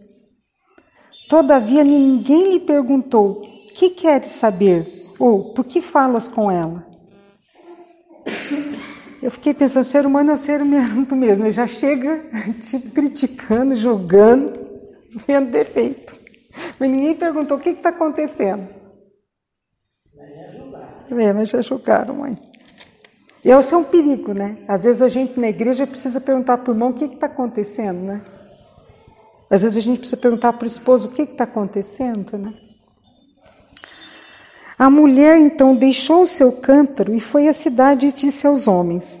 Todavia 1.28 1.82
ninguém 1.82 2.52
lhe 2.52 2.60
perguntou: 2.60 3.40
Que 3.74 3.90
queres 3.90 4.30
saber? 4.30 5.08
Ou 5.18 5.52
por 5.52 5.64
que 5.64 5.82
falas 5.82 6.28
com 6.28 6.48
ela? 6.48 6.86
Eu 9.22 9.30
fiquei 9.30 9.52
pensando: 9.52 9.84
ser 9.84 10.06
humano 10.06 10.30
é 10.30 10.34
o 10.34 10.38
ser 10.38 10.62
humano 10.62 11.16
mesmo, 11.16 11.44
ele 11.44 11.52
já 11.52 11.66
chega 11.66 12.24
tipo, 12.62 12.90
criticando, 12.90 13.74
julgando, 13.74 14.52
vendo 15.26 15.50
defeito. 15.50 16.14
Mas 16.78 16.90
ninguém 16.90 17.14
perguntou: 17.14 17.56
O 17.56 17.60
que 17.60 17.70
está 17.70 17.90
acontecendo? 17.90 18.68
É, 21.10 21.32
mas 21.32 21.48
já 21.48 21.62
chocaram, 21.62 22.16
mãe. 22.16 22.36
E 23.44 23.50
esse 23.50 23.72
é 23.72 23.76
um 23.76 23.84
perigo, 23.84 24.34
né? 24.34 24.58
Às 24.68 24.84
vezes 24.84 25.00
a 25.00 25.08
gente 25.08 25.40
na 25.40 25.48
igreja 25.48 25.86
precisa 25.86 26.20
perguntar 26.20 26.58
para 26.58 26.70
o 26.70 26.74
irmão 26.74 26.90
o 26.90 26.94
que 26.94 27.04
está 27.04 27.26
acontecendo, 27.26 28.02
né? 28.02 28.20
Às 29.48 29.62
vezes 29.62 29.78
a 29.78 29.80
gente 29.80 30.00
precisa 30.00 30.20
perguntar 30.20 30.52
para 30.52 30.64
o 30.64 30.68
esposo 30.68 31.08
o 31.08 31.12
que 31.12 31.22
está 31.22 31.44
acontecendo, 31.44 32.36
né? 32.36 32.52
A 34.78 34.88
mulher 34.88 35.36
então 35.38 35.74
deixou 35.74 36.22
o 36.22 36.26
seu 36.26 36.52
cântaro 36.52 37.12
e 37.12 37.18
foi 37.18 37.48
à 37.48 37.52
cidade 37.52 38.06
e 38.06 38.12
disse 38.12 38.46
aos 38.46 38.68
homens. 38.68 39.20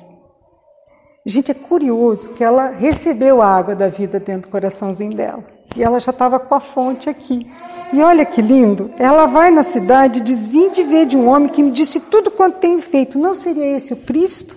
Gente, 1.26 1.50
é 1.50 1.54
curioso 1.54 2.32
que 2.34 2.44
ela 2.44 2.68
recebeu 2.68 3.42
a 3.42 3.56
água 3.56 3.74
da 3.74 3.88
vida 3.88 4.20
dentro 4.20 4.42
do 4.42 4.52
coraçãozinho 4.52 5.14
dela. 5.14 5.44
E 5.76 5.82
ela 5.82 5.98
já 5.98 6.10
estava 6.10 6.38
com 6.38 6.54
a 6.54 6.60
fonte 6.60 7.10
aqui. 7.10 7.44
E 7.92 8.00
olha 8.00 8.24
que 8.24 8.40
lindo, 8.40 8.90
ela 8.98 9.26
vai 9.26 9.50
na 9.50 9.64
cidade 9.64 10.20
e 10.20 10.22
diz: 10.22 10.46
Vinde 10.46 10.84
ver 10.84 11.06
de 11.06 11.16
um 11.16 11.28
homem 11.28 11.48
que 11.48 11.62
me 11.62 11.72
disse 11.72 12.00
tudo 12.00 12.30
quanto 12.30 12.58
tenho 12.58 12.80
feito. 12.80 13.18
Não 13.18 13.34
seria 13.34 13.76
esse 13.76 13.92
o 13.92 13.96
Cristo? 13.96 14.56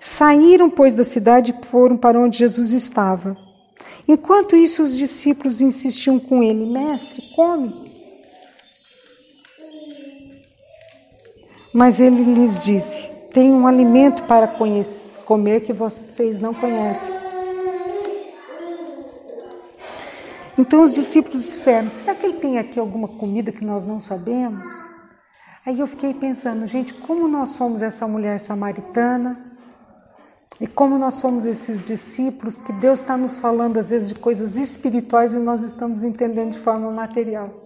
Saíram, 0.00 0.68
pois, 0.68 0.94
da 0.94 1.04
cidade 1.04 1.54
e 1.56 1.66
foram 1.66 1.96
para 1.96 2.18
onde 2.18 2.38
Jesus 2.38 2.72
estava. 2.72 3.36
Enquanto 4.08 4.56
isso, 4.56 4.82
os 4.82 4.98
discípulos 4.98 5.60
insistiam 5.60 6.18
com 6.18 6.42
ele: 6.42 6.66
Mestre, 6.66 7.22
come. 7.34 7.83
Mas 11.74 11.98
ele 11.98 12.22
lhes 12.22 12.62
disse: 12.62 13.10
Tenho 13.32 13.52
um 13.54 13.66
alimento 13.66 14.22
para 14.22 14.46
comer 15.24 15.60
que 15.62 15.72
vocês 15.72 16.38
não 16.38 16.54
conhecem. 16.54 17.12
Então 20.56 20.82
os 20.82 20.94
discípulos 20.94 21.42
disseram: 21.42 21.90
será 21.90 22.14
que 22.14 22.26
ele 22.26 22.38
tem 22.38 22.58
aqui 22.58 22.78
alguma 22.78 23.08
comida 23.08 23.50
que 23.50 23.64
nós 23.64 23.84
não 23.84 23.98
sabemos? 23.98 24.68
Aí 25.66 25.80
eu 25.80 25.88
fiquei 25.88 26.14
pensando, 26.14 26.64
gente, 26.64 26.94
como 26.94 27.26
nós 27.26 27.48
somos 27.50 27.82
essa 27.82 28.06
mulher 28.06 28.38
samaritana 28.38 29.52
e 30.60 30.68
como 30.68 30.96
nós 30.96 31.14
somos 31.14 31.44
esses 31.44 31.84
discípulos 31.84 32.56
que 32.56 32.72
Deus 32.74 33.00
está 33.00 33.16
nos 33.16 33.38
falando 33.38 33.78
às 33.78 33.90
vezes 33.90 34.10
de 34.10 34.14
coisas 34.14 34.54
espirituais 34.54 35.34
e 35.34 35.38
nós 35.38 35.62
estamos 35.64 36.04
entendendo 36.04 36.52
de 36.52 36.58
forma 36.60 36.88
material. 36.92 37.64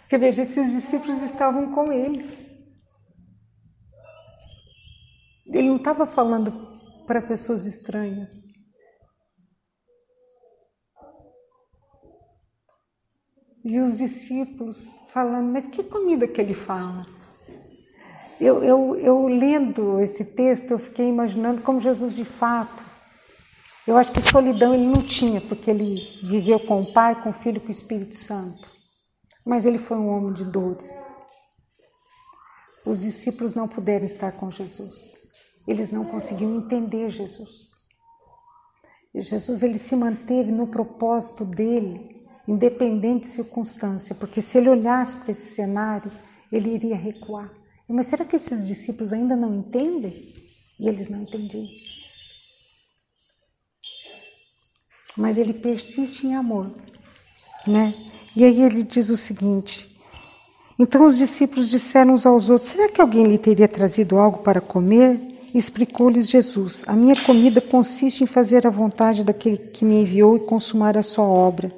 Porque 0.00 0.16
veja, 0.16 0.42
esses 0.42 0.72
discípulos 0.72 1.20
estavam 1.20 1.72
com 1.72 1.92
ele. 1.92 2.43
Ele 5.46 5.68
não 5.68 5.76
estava 5.76 6.06
falando 6.06 6.52
para 7.06 7.20
pessoas 7.20 7.66
estranhas. 7.66 8.30
E 13.64 13.80
os 13.80 13.98
discípulos 13.98 14.86
falando, 15.12 15.50
mas 15.50 15.66
que 15.66 15.82
comida 15.82 16.28
que 16.28 16.40
ele 16.40 16.54
fala? 16.54 17.06
eu, 18.40 18.62
eu, 18.62 18.96
eu 18.96 19.26
lendo 19.26 20.00
esse 20.00 20.24
texto, 20.24 20.72
eu 20.72 20.78
fiquei 20.78 21.08
imaginando 21.08 21.62
como 21.62 21.80
Jesus 21.80 22.14
de 22.14 22.24
fato. 22.24 22.84
Eu 23.86 23.96
acho 23.96 24.12
que 24.12 24.20
solidão 24.20 24.74
ele 24.74 24.86
não 24.86 25.02
tinha, 25.02 25.40
porque 25.40 25.70
ele 25.70 25.96
viveu 26.22 26.58
com 26.58 26.80
o 26.80 26.92
Pai, 26.92 27.20
com 27.22 27.30
o 27.30 27.32
Filho 27.32 27.60
com 27.60 27.68
o 27.68 27.70
Espírito 27.70 28.16
Santo. 28.16 28.70
Mas 29.44 29.66
ele 29.66 29.78
foi 29.78 29.96
um 29.96 30.08
homem 30.08 30.32
de 30.32 30.44
dores. 30.44 30.90
Os 32.84 33.02
discípulos 33.02 33.54
não 33.54 33.68
puderam 33.68 34.04
estar 34.04 34.32
com 34.32 34.50
Jesus. 34.50 35.23
Eles 35.66 35.90
não 35.90 36.04
conseguiam 36.04 36.56
entender 36.56 37.08
Jesus. 37.08 37.74
E 39.14 39.20
Jesus 39.20 39.62
ele 39.62 39.78
se 39.78 39.94
manteve 39.94 40.50
no 40.50 40.66
propósito 40.66 41.44
dele, 41.44 42.16
independente 42.46 43.22
de 43.22 43.28
circunstância, 43.28 44.14
porque 44.14 44.42
se 44.42 44.58
ele 44.58 44.68
olhasse 44.68 45.16
para 45.18 45.30
esse 45.30 45.54
cenário, 45.54 46.10
ele 46.50 46.74
iria 46.74 46.96
recuar. 46.96 47.50
Mas 47.88 48.06
será 48.06 48.24
que 48.24 48.36
esses 48.36 48.66
discípulos 48.66 49.12
ainda 49.12 49.36
não 49.36 49.54
entendem? 49.54 50.34
E 50.80 50.88
eles 50.88 51.08
não 51.08 51.22
entendiam. 51.22 51.66
Mas 55.16 55.38
ele 55.38 55.52
persiste 55.52 56.26
em 56.26 56.34
amor, 56.34 56.74
né? 57.66 57.94
E 58.34 58.42
aí 58.42 58.62
ele 58.62 58.82
diz 58.82 59.10
o 59.10 59.16
seguinte: 59.16 59.96
Então 60.76 61.06
os 61.06 61.18
discípulos 61.18 61.70
disseram 61.70 62.14
uns 62.14 62.26
aos 62.26 62.50
outros: 62.50 62.70
Será 62.70 62.90
que 62.90 63.00
alguém 63.00 63.24
lhe 63.24 63.38
teria 63.38 63.68
trazido 63.68 64.18
algo 64.18 64.38
para 64.38 64.60
comer? 64.60 65.33
Explicou-lhes 65.54 66.28
Jesus: 66.28 66.82
A 66.88 66.94
minha 66.94 67.14
comida 67.14 67.60
consiste 67.60 68.24
em 68.24 68.26
fazer 68.26 68.66
a 68.66 68.70
vontade 68.70 69.22
daquele 69.22 69.56
que 69.56 69.84
me 69.84 70.02
enviou 70.02 70.36
e 70.36 70.40
consumar 70.40 70.98
a 70.98 71.02
sua 71.02 71.24
obra. 71.24 71.72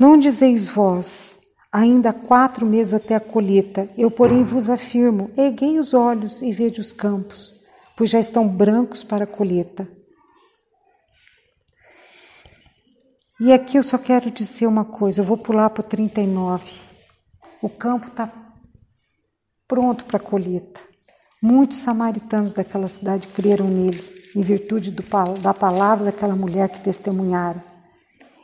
Não 0.00 0.16
dizeis 0.16 0.66
vós: 0.66 1.38
Ainda 1.70 2.08
há 2.08 2.12
quatro 2.14 2.64
meses 2.64 2.94
até 2.94 3.14
a 3.14 3.20
colheita. 3.20 3.90
Eu, 3.98 4.10
porém, 4.10 4.44
vos 4.44 4.70
afirmo: 4.70 5.30
erguei 5.36 5.78
os 5.78 5.92
olhos 5.92 6.40
e 6.40 6.50
vede 6.52 6.80
os 6.80 6.90
campos, 6.90 7.54
pois 7.94 8.08
já 8.08 8.18
estão 8.18 8.48
brancos 8.48 9.04
para 9.04 9.24
a 9.24 9.26
colheita. 9.26 9.86
E 13.38 13.52
aqui 13.52 13.76
eu 13.76 13.82
só 13.82 13.98
quero 13.98 14.30
dizer 14.30 14.66
uma 14.66 14.86
coisa, 14.86 15.20
eu 15.20 15.24
vou 15.24 15.36
pular 15.36 15.68
para 15.68 15.82
o 15.82 15.84
39. 15.84 16.80
O 17.60 17.68
campo 17.68 18.08
está 18.08 18.32
pronto 19.68 20.06
para 20.06 20.16
a 20.16 20.20
colheita. 20.20 20.95
Muitos 21.48 21.78
samaritanos 21.78 22.52
daquela 22.52 22.88
cidade 22.88 23.28
creram 23.28 23.68
nele, 23.68 24.02
em 24.34 24.42
virtude 24.42 24.90
do, 24.90 25.04
da 25.40 25.54
palavra 25.54 26.06
daquela 26.06 26.34
mulher 26.34 26.68
que 26.68 26.80
testemunharam. 26.80 27.62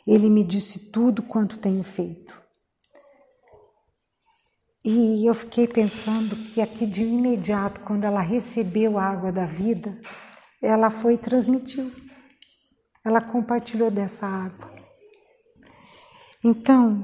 Ele 0.07 0.31
me 0.31 0.45
disse 0.45 0.79
tudo 0.93 1.21
quanto 1.21 1.59
tenho 1.59 1.83
feito. 1.83 2.41
E 4.85 5.27
eu 5.27 5.35
fiquei 5.35 5.67
pensando 5.67 6.37
que 6.37 6.61
aqui 6.61 6.87
de 6.87 7.03
imediato, 7.03 7.81
quando 7.81 8.05
ela 8.05 8.21
recebeu 8.21 8.97
a 8.97 9.03
água 9.03 9.33
da 9.33 9.47
vida, 9.47 9.99
ela 10.63 10.89
foi 10.89 11.15
e 11.15 11.19
transmitiu. 11.19 11.91
Ela 13.05 13.21
compartilhou 13.21 13.91
dessa 13.91 14.29
água. 14.29 14.73
Então, 16.45 17.03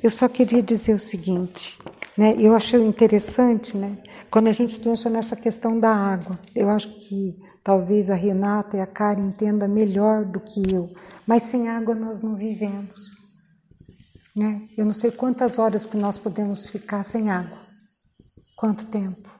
eu 0.00 0.12
só 0.12 0.28
queria 0.28 0.62
dizer 0.62 0.94
o 0.94 0.98
seguinte, 0.98 1.76
né? 2.20 2.34
Eu 2.38 2.54
achei 2.54 2.78
interessante, 2.78 3.78
né? 3.78 3.96
Quando 4.30 4.48
a 4.48 4.52
gente 4.52 4.78
pensa 4.78 5.08
nessa 5.08 5.34
questão 5.34 5.78
da 5.78 5.88
água, 5.90 6.38
eu 6.54 6.68
acho 6.68 6.94
que 6.98 7.34
talvez 7.64 8.10
a 8.10 8.14
Renata 8.14 8.76
e 8.76 8.80
a 8.82 8.86
Karen 8.86 9.28
entendam 9.28 9.66
melhor 9.66 10.26
do 10.26 10.38
que 10.38 10.60
eu, 10.70 10.92
mas 11.26 11.44
sem 11.44 11.70
água 11.70 11.94
nós 11.94 12.20
não 12.20 12.36
vivemos. 12.36 12.98
Né? 14.36 14.68
Eu 14.76 14.84
não 14.84 14.92
sei 14.92 15.10
quantas 15.10 15.58
horas 15.58 15.86
que 15.86 15.96
nós 15.96 16.18
podemos 16.18 16.66
ficar 16.66 17.02
sem 17.04 17.30
água. 17.30 17.56
Quanto 18.54 18.86
tempo? 18.88 19.30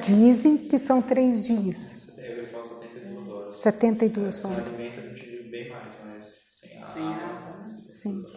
Dizem 0.00 0.68
que 0.68 0.78
são 0.78 1.02
três 1.02 1.44
dias. 1.44 2.06
72 3.50 4.44
horas. 4.44 4.78
bem 5.50 5.68
mais, 5.68 5.92
mas 6.04 6.24
sem 6.94 7.14
água. 7.16 7.52
Sim. 7.82 8.31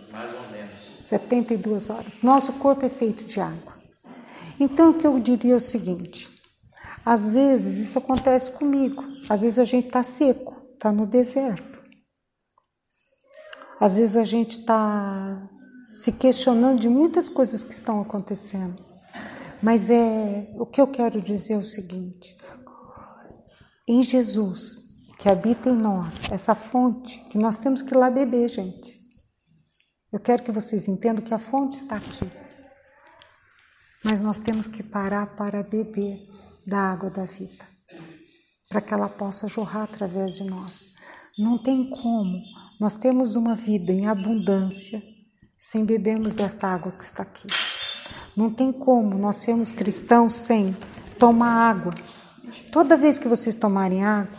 Mais 1.11 1.21
ou 1.21 1.29
menos. 1.29 1.85
72 1.85 1.89
horas. 1.89 2.21
Nosso 2.21 2.53
corpo 2.53 2.85
é 2.85 2.89
feito 2.89 3.25
de 3.25 3.39
água. 3.39 3.73
Então, 4.59 4.91
o 4.91 4.93
que 4.93 5.05
eu 5.05 5.19
diria 5.19 5.53
é 5.53 5.57
o 5.57 5.61
seguinte: 5.61 6.29
às 7.05 7.33
vezes 7.33 7.77
isso 7.77 7.97
acontece 7.97 8.51
comigo. 8.51 9.03
Às 9.29 9.43
vezes 9.43 9.59
a 9.59 9.65
gente 9.65 9.87
está 9.87 10.01
seco, 10.01 10.55
está 10.73 10.91
no 10.91 11.05
deserto. 11.05 11.75
Às 13.79 13.97
vezes 13.97 14.15
a 14.15 14.23
gente 14.23 14.59
está 14.59 15.49
se 15.93 16.11
questionando 16.11 16.79
de 16.79 16.89
muitas 16.89 17.29
coisas 17.29 17.63
que 17.63 17.73
estão 17.73 18.01
acontecendo. 18.01 18.83
Mas 19.61 19.89
é 19.89 20.53
o 20.57 20.65
que 20.65 20.81
eu 20.81 20.87
quero 20.87 21.21
dizer 21.21 21.53
é 21.53 21.57
o 21.57 21.63
seguinte: 21.63 22.35
em 23.87 24.01
Jesus, 24.01 24.83
que 25.19 25.29
habita 25.29 25.69
em 25.69 25.75
nós, 25.75 26.23
essa 26.31 26.55
fonte 26.55 27.19
que 27.29 27.37
nós 27.37 27.57
temos 27.57 27.81
que 27.81 27.93
ir 27.93 27.97
lá 27.97 28.09
beber, 28.09 28.49
gente. 28.49 28.94
Eu 30.15 30.19
quero 30.21 30.43
que 30.43 30.51
vocês 30.53 30.87
entendam 30.87 31.21
que 31.21 31.33
a 31.33 31.37
fonte 31.37 31.75
está 31.75 31.97
aqui. 31.97 32.31
Mas 34.01 34.21
nós 34.21 34.39
temos 34.39 34.65
que 34.65 34.81
parar 34.81 35.35
para 35.35 35.61
beber 35.61 36.25
da 36.65 36.79
água 36.89 37.09
da 37.09 37.25
vida, 37.25 37.65
para 38.69 38.79
que 38.79 38.93
ela 38.93 39.09
possa 39.09 39.45
jorrar 39.45 39.83
através 39.83 40.35
de 40.35 40.45
nós. 40.45 40.93
Não 41.37 41.57
tem 41.57 41.89
como 41.89 42.41
nós 42.79 42.95
temos 42.95 43.35
uma 43.35 43.55
vida 43.55 43.91
em 43.91 44.07
abundância 44.07 45.03
sem 45.57 45.83
bebermos 45.83 46.31
desta 46.31 46.65
água 46.65 46.93
que 46.93 47.03
está 47.03 47.23
aqui. 47.23 47.47
Não 48.37 48.49
tem 48.49 48.71
como 48.71 49.17
nós 49.17 49.35
sermos 49.35 49.73
cristãos 49.73 50.31
sem 50.31 50.73
tomar 51.19 51.71
água. 51.71 51.93
Toda 52.71 52.95
vez 52.95 53.19
que 53.19 53.27
vocês 53.27 53.57
tomarem 53.57 54.05
água, 54.05 54.37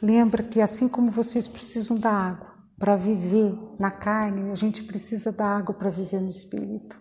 lembra 0.00 0.42
que 0.42 0.62
assim 0.62 0.88
como 0.88 1.10
vocês 1.10 1.46
precisam 1.46 1.98
da 1.98 2.10
água 2.10 2.53
para 2.78 2.96
viver 2.96 3.54
na 3.78 3.90
carne, 3.90 4.50
a 4.50 4.54
gente 4.54 4.82
precisa 4.82 5.32
da 5.32 5.46
água 5.46 5.74
para 5.74 5.90
viver 5.90 6.20
no 6.20 6.28
espírito. 6.28 7.00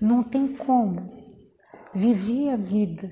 Não 0.00 0.22
tem 0.22 0.56
como 0.56 1.10
viver 1.94 2.50
a 2.50 2.56
vida 2.56 3.10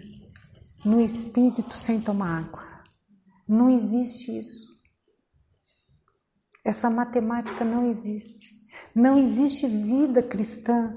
no 0.84 1.00
espírito 1.00 1.76
sem 1.76 2.00
tomar 2.00 2.44
água. 2.44 2.64
Não 3.46 3.68
existe 3.68 4.38
isso. 4.38 4.68
Essa 6.64 6.90
matemática 6.90 7.64
não 7.64 7.90
existe. 7.90 8.58
Não 8.94 9.18
existe 9.18 9.66
vida 9.66 10.22
cristã 10.22 10.96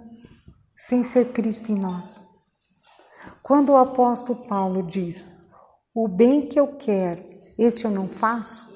sem 0.76 1.04
ser 1.04 1.32
Cristo 1.32 1.72
em 1.72 1.80
nós. 1.80 2.24
Quando 3.42 3.70
o 3.70 3.78
apóstolo 3.78 4.46
Paulo 4.48 4.84
diz: 4.84 5.34
O 5.94 6.08
bem 6.08 6.48
que 6.48 6.60
eu 6.60 6.76
quero, 6.76 7.31
esse 7.64 7.86
eu 7.86 7.92
não 7.92 8.08
faço, 8.08 8.72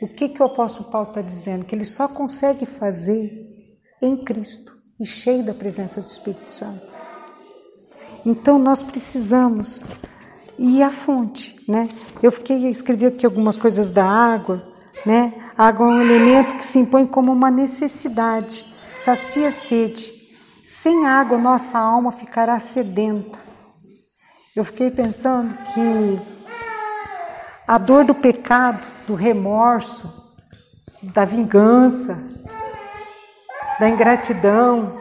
o 0.00 0.08
que, 0.08 0.28
que 0.28 0.42
o 0.42 0.46
apóstolo 0.46 0.90
Paulo 0.90 1.08
está 1.08 1.22
dizendo? 1.22 1.64
Que 1.64 1.74
ele 1.74 1.84
só 1.84 2.08
consegue 2.08 2.66
fazer 2.66 3.30
em 4.02 4.16
Cristo 4.16 4.72
e 4.98 5.06
cheio 5.06 5.44
da 5.44 5.54
presença 5.54 6.00
do 6.00 6.08
Espírito 6.08 6.50
Santo. 6.50 6.86
Então 8.26 8.58
nós 8.58 8.82
precisamos 8.82 9.84
e 10.58 10.82
a 10.82 10.90
fonte, 10.90 11.56
né? 11.68 11.88
Eu 12.22 12.30
fiquei 12.30 12.68
escrevi 12.68 13.06
aqui 13.06 13.24
algumas 13.24 13.56
coisas 13.56 13.90
da 13.90 14.04
água, 14.04 14.62
né? 15.06 15.34
A 15.56 15.66
água 15.68 15.86
é 15.86 15.90
um 15.90 16.02
elemento 16.02 16.56
que 16.56 16.64
se 16.64 16.78
impõe 16.78 17.06
como 17.06 17.32
uma 17.32 17.50
necessidade, 17.50 18.72
sacia 18.90 19.48
a 19.48 19.52
sede. 19.52 20.12
Sem 20.64 21.06
água 21.06 21.38
nossa 21.38 21.78
alma 21.78 22.12
ficará 22.12 22.58
sedenta. 22.60 23.38
Eu 24.54 24.64
fiquei 24.64 24.90
pensando 24.90 25.52
que 25.72 26.31
a 27.66 27.78
dor 27.78 28.04
do 28.04 28.14
pecado, 28.14 28.86
do 29.06 29.14
remorso, 29.14 30.22
da 31.02 31.24
vingança, 31.24 32.18
da 33.78 33.88
ingratidão, 33.88 34.96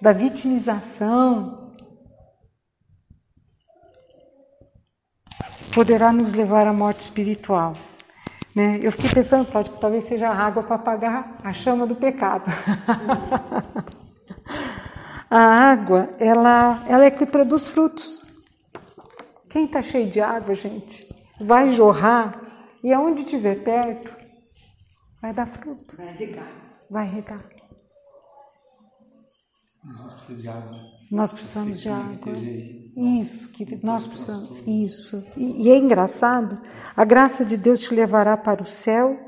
da 0.00 0.12
vitimização, 0.12 1.72
poderá 5.72 6.12
nos 6.12 6.32
levar 6.32 6.66
à 6.66 6.72
morte 6.72 7.00
espiritual. 7.00 7.74
Né? 8.54 8.78
Eu 8.82 8.92
fiquei 8.92 9.10
pensando, 9.10 9.50
Cláudio, 9.50 9.72
que 9.72 9.80
talvez 9.80 10.04
seja 10.04 10.28
a 10.28 10.34
água 10.34 10.62
para 10.62 10.76
apagar 10.76 11.36
a 11.42 11.52
chama 11.52 11.86
do 11.86 11.96
pecado. 11.96 12.44
a 15.28 15.38
água, 15.38 16.10
ela, 16.18 16.84
ela 16.88 17.04
é 17.04 17.10
que 17.10 17.26
produz 17.26 17.66
frutos. 17.66 18.24
Quem 19.48 19.66
está 19.66 19.82
cheio 19.82 20.08
de 20.08 20.20
água, 20.20 20.54
gente, 20.54 21.13
vai 21.44 21.68
jorrar 21.68 22.40
e 22.82 22.92
aonde 22.92 23.24
tiver 23.24 23.62
perto, 23.62 24.14
vai 25.20 25.32
dar 25.32 25.46
fruto. 25.46 25.96
Vai 25.96 26.12
regar. 26.12 26.48
Vai 26.90 27.06
regar. 27.06 27.44
A 29.84 29.92
gente 29.92 30.14
precisa 30.14 30.40
de 30.40 30.48
água. 30.48 30.80
Nós 31.10 31.30
precisamos 31.30 31.80
de 31.80 31.88
água. 31.88 32.32
Isso, 32.96 33.52
querido, 33.52 33.86
nós 33.86 34.06
precisamos. 34.06 34.62
Isso. 34.66 35.24
E, 35.36 35.66
e 35.66 35.70
é 35.70 35.76
engraçado, 35.76 36.60
a 36.96 37.04
graça 37.04 37.44
de 37.44 37.56
Deus 37.56 37.80
te 37.80 37.94
levará 37.94 38.36
para 38.36 38.62
o 38.62 38.66
céu 38.66 39.18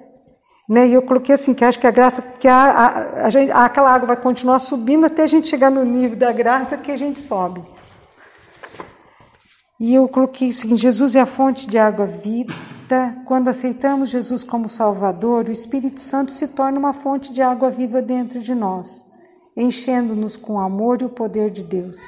Né? 0.69 0.89
E 0.89 0.95
eu 0.95 1.03
coloquei 1.03 1.35
assim, 1.35 1.55
que 1.55 1.65
acho 1.65 1.79
que 1.79 1.87
a 1.87 1.91
graça, 1.93 2.23
que 2.23 2.49
a, 2.49 2.57
a, 2.57 3.27
a 3.27 3.31
gente, 3.31 3.53
aquela 3.53 3.91
água 3.93 4.09
vai 4.09 4.17
continuar 4.17 4.59
subindo 4.59 5.07
até 5.07 5.23
a 5.23 5.27
gente 5.27 5.47
chegar 5.47 5.71
no 5.71 5.85
nível 5.85 6.17
da 6.19 6.33
graça 6.33 6.77
que 6.77 6.91
a 6.91 6.97
gente 6.97 7.21
sobe. 7.21 7.63
E 9.79 9.95
eu 9.95 10.09
coloquei 10.09 10.49
o 10.49 10.53
seguinte: 10.53 10.83
Jesus 10.83 11.15
é 11.15 11.21
a 11.21 11.27
fonte 11.27 11.69
de 11.69 11.79
água 11.79 12.07
vida. 12.07 12.55
Quando 13.27 13.49
aceitamos 13.49 14.11
Jesus 14.11 14.43
como 14.43 14.69
Salvador, 14.69 15.47
o 15.47 15.53
Espírito 15.53 16.01
Santo 16.01 16.33
se 16.33 16.49
torna 16.49 16.79
uma 16.79 16.93
fonte 16.93 17.33
de 17.33 17.43
água 17.43 17.71
viva 17.71 18.01
dentro 18.01 18.41
de 18.41 18.55
nós, 18.55 19.05
enchendo-nos 19.57 20.37
com 20.37 20.55
o 20.55 20.61
amor 20.61 21.03
e 21.03 21.05
o 21.05 21.11
poder 21.11 21.51
de 21.51 21.63
Deus. 21.65 21.99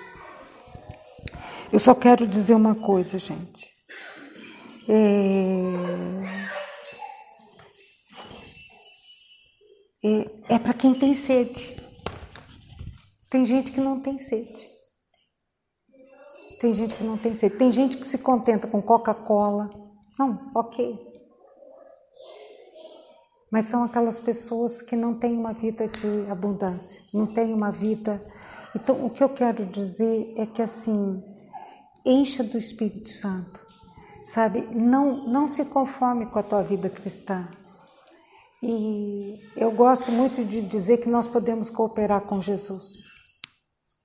Eu 1.72 1.78
só 1.78 1.94
quero 1.94 2.26
dizer 2.26 2.54
uma 2.54 2.74
coisa, 2.74 3.18
gente. 3.18 3.76
É, 4.88 5.62
é, 10.04 10.54
é 10.54 10.58
para 10.58 10.72
quem 10.72 10.94
tem 10.94 11.14
sede. 11.14 11.76
Tem 13.28 13.44
gente 13.44 13.72
que 13.72 13.80
não 13.80 14.00
tem 14.00 14.18
sede. 14.18 14.77
Tem 16.60 16.72
gente 16.72 16.94
que 16.94 17.04
não 17.04 17.16
tem 17.16 17.34
sede. 17.34 17.56
Tem 17.56 17.70
gente 17.70 17.96
que 17.96 18.06
se 18.06 18.18
contenta 18.18 18.66
com 18.66 18.82
Coca-Cola. 18.82 19.70
Não, 20.18 20.50
ok. 20.54 21.08
Mas 23.50 23.64
são 23.64 23.84
aquelas 23.84 24.20
pessoas 24.20 24.82
que 24.82 24.94
não 24.94 25.18
têm 25.18 25.36
uma 25.36 25.52
vida 25.52 25.88
de 25.88 26.30
abundância, 26.30 27.02
não 27.14 27.26
têm 27.26 27.54
uma 27.54 27.70
vida. 27.70 28.20
Então, 28.76 29.06
o 29.06 29.10
que 29.10 29.24
eu 29.24 29.28
quero 29.30 29.64
dizer 29.64 30.34
é 30.36 30.44
que 30.44 30.60
assim, 30.60 31.22
encha 32.04 32.44
do 32.44 32.58
Espírito 32.58 33.08
Santo, 33.08 33.64
sabe? 34.22 34.68
Não, 34.74 35.26
não 35.26 35.48
se 35.48 35.64
conforme 35.64 36.26
com 36.26 36.38
a 36.38 36.42
tua 36.42 36.62
vida 36.62 36.90
cristã. 36.90 37.48
E 38.62 39.40
eu 39.56 39.70
gosto 39.70 40.10
muito 40.10 40.44
de 40.44 40.60
dizer 40.60 40.98
que 40.98 41.08
nós 41.08 41.26
podemos 41.26 41.70
cooperar 41.70 42.22
com 42.22 42.40
Jesus. 42.40 43.04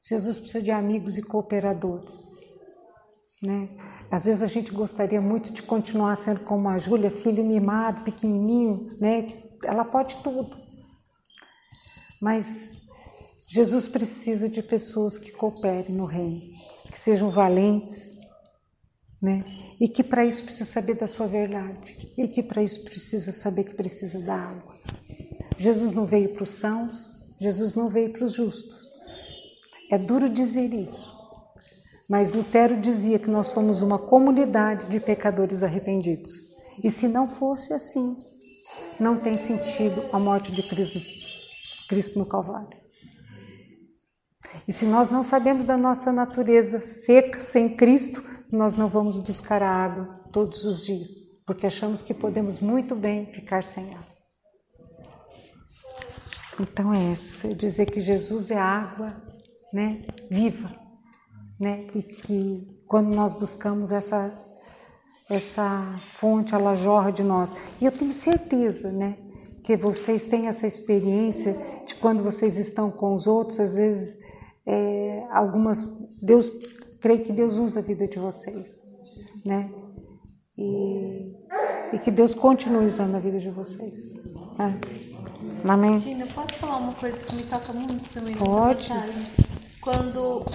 Jesus 0.07 0.37
precisa 0.37 0.61
de 0.61 0.71
amigos 0.71 1.17
e 1.17 1.23
cooperadores, 1.23 2.29
né? 3.43 3.69
Às 4.09 4.25
vezes 4.25 4.41
a 4.41 4.47
gente 4.47 4.71
gostaria 4.71 5.21
muito 5.21 5.51
de 5.51 5.61
continuar 5.63 6.15
sendo 6.15 6.41
como 6.41 6.69
a 6.69 6.77
Júlia, 6.77 7.11
filho 7.11 7.43
mimado, 7.43 8.01
pequenininho, 8.01 8.95
né? 8.99 9.27
Ela 9.63 9.85
pode 9.85 10.17
tudo. 10.17 10.57
Mas 12.21 12.83
Jesus 13.47 13.87
precisa 13.87 14.47
de 14.47 14.63
pessoas 14.63 15.17
que 15.17 15.31
cooperem 15.31 15.95
no 15.95 16.05
reino 16.05 16.53
que 16.93 16.99
sejam 16.99 17.31
valentes, 17.31 18.13
né? 19.19 19.43
E 19.79 19.89
que 19.89 20.03
para 20.03 20.23
isso 20.23 20.43
precisa 20.43 20.65
saber 20.65 20.95
da 20.95 21.07
sua 21.07 21.25
verdade, 21.25 22.13
e 22.15 22.27
que 22.27 22.43
para 22.43 22.61
isso 22.61 22.83
precisa 22.83 23.31
saber 23.31 23.63
que 23.63 23.73
precisa 23.73 24.19
da 24.19 24.35
água. 24.35 24.77
Jesus 25.57 25.91
não 25.91 26.05
veio 26.05 26.29
para 26.33 26.43
os 26.43 26.49
sãos, 26.49 27.11
Jesus 27.39 27.73
não 27.73 27.89
veio 27.89 28.13
para 28.13 28.25
os 28.25 28.33
justos. 28.33 28.99
É 29.91 29.97
duro 29.97 30.29
dizer 30.29 30.71
isso, 30.71 31.11
mas 32.09 32.31
Lutero 32.31 32.79
dizia 32.79 33.17
que 33.17 33.29
nós 33.29 33.47
somos 33.47 33.81
uma 33.81 33.97
comunidade 33.97 34.87
de 34.87 34.99
pecadores 34.99 35.63
arrependidos. 35.63 36.31
E 36.83 36.91
se 36.91 37.07
não 37.07 37.27
fosse 37.27 37.73
assim, 37.73 38.17
não 38.99 39.17
tem 39.17 39.37
sentido 39.37 40.03
a 40.11 40.19
morte 40.19 40.51
de 40.51 40.63
Cristo, 40.63 40.99
Cristo 41.87 42.19
no 42.19 42.25
Calvário. 42.25 42.83
E 44.67 44.73
se 44.73 44.85
nós 44.85 45.09
não 45.09 45.23
sabemos 45.23 45.65
da 45.65 45.77
nossa 45.77 46.11
natureza 46.11 46.79
seca 46.79 47.39
sem 47.39 47.75
Cristo, 47.75 48.23
nós 48.51 48.75
não 48.75 48.87
vamos 48.87 49.17
buscar 49.17 49.61
a 49.61 49.69
água 49.69 50.21
todos 50.31 50.63
os 50.65 50.85
dias, 50.85 51.09
porque 51.45 51.65
achamos 51.65 52.01
que 52.01 52.13
podemos 52.13 52.59
muito 52.59 52.95
bem 52.95 53.25
ficar 53.31 53.63
sem 53.63 53.93
água. 53.93 54.13
Então 56.59 56.93
é 56.93 57.13
isso, 57.13 57.47
é 57.47 57.53
dizer 57.53 57.87
que 57.87 57.99
Jesus 57.99 58.51
é 58.51 58.57
água, 58.57 59.15
né, 59.73 60.05
viva, 60.29 60.82
né, 61.59 61.87
e 61.95 62.03
que 62.03 62.67
quando 62.87 63.09
nós 63.09 63.33
buscamos 63.33 63.91
essa 63.91 64.39
essa 65.29 65.93
fonte, 66.11 66.53
ela 66.53 66.75
jorra 66.75 67.09
de 67.09 67.23
nós. 67.23 67.55
E 67.81 67.85
eu 67.85 67.91
tenho 67.91 68.11
certeza, 68.11 68.91
né, 68.91 69.17
que 69.63 69.77
vocês 69.77 70.25
têm 70.25 70.47
essa 70.47 70.67
experiência 70.67 71.57
de 71.85 71.95
quando 71.95 72.21
vocês 72.21 72.57
estão 72.57 72.91
com 72.91 73.15
os 73.15 73.25
outros, 73.25 73.59
às 73.59 73.75
vezes 73.75 74.19
é, 74.65 75.25
algumas 75.31 75.87
Deus 76.21 76.51
creio 76.99 77.23
que 77.23 77.31
Deus 77.31 77.57
usa 77.57 77.79
a 77.79 77.83
vida 77.83 78.07
de 78.07 78.19
vocês, 78.19 78.81
né? 79.45 79.69
E, 80.57 81.33
e 81.93 81.99
que 81.99 82.11
Deus 82.11 82.33
continue 82.33 82.85
usando 82.85 83.15
a 83.15 83.19
vida 83.19 83.39
de 83.39 83.49
vocês. 83.49 84.21
Né? 84.57 84.79
Amém. 85.67 85.99
Gina, 85.99 86.25
posso 86.27 86.53
falar 86.53 86.77
uma 86.77 86.93
coisa 86.93 87.17
que 87.17 87.35
me 87.35 87.43
toca 87.43 87.73
muito 87.73 88.09
também 88.13 88.35
Pode. 88.35 88.87
passagem? 88.87 89.42
Quando 89.83 90.45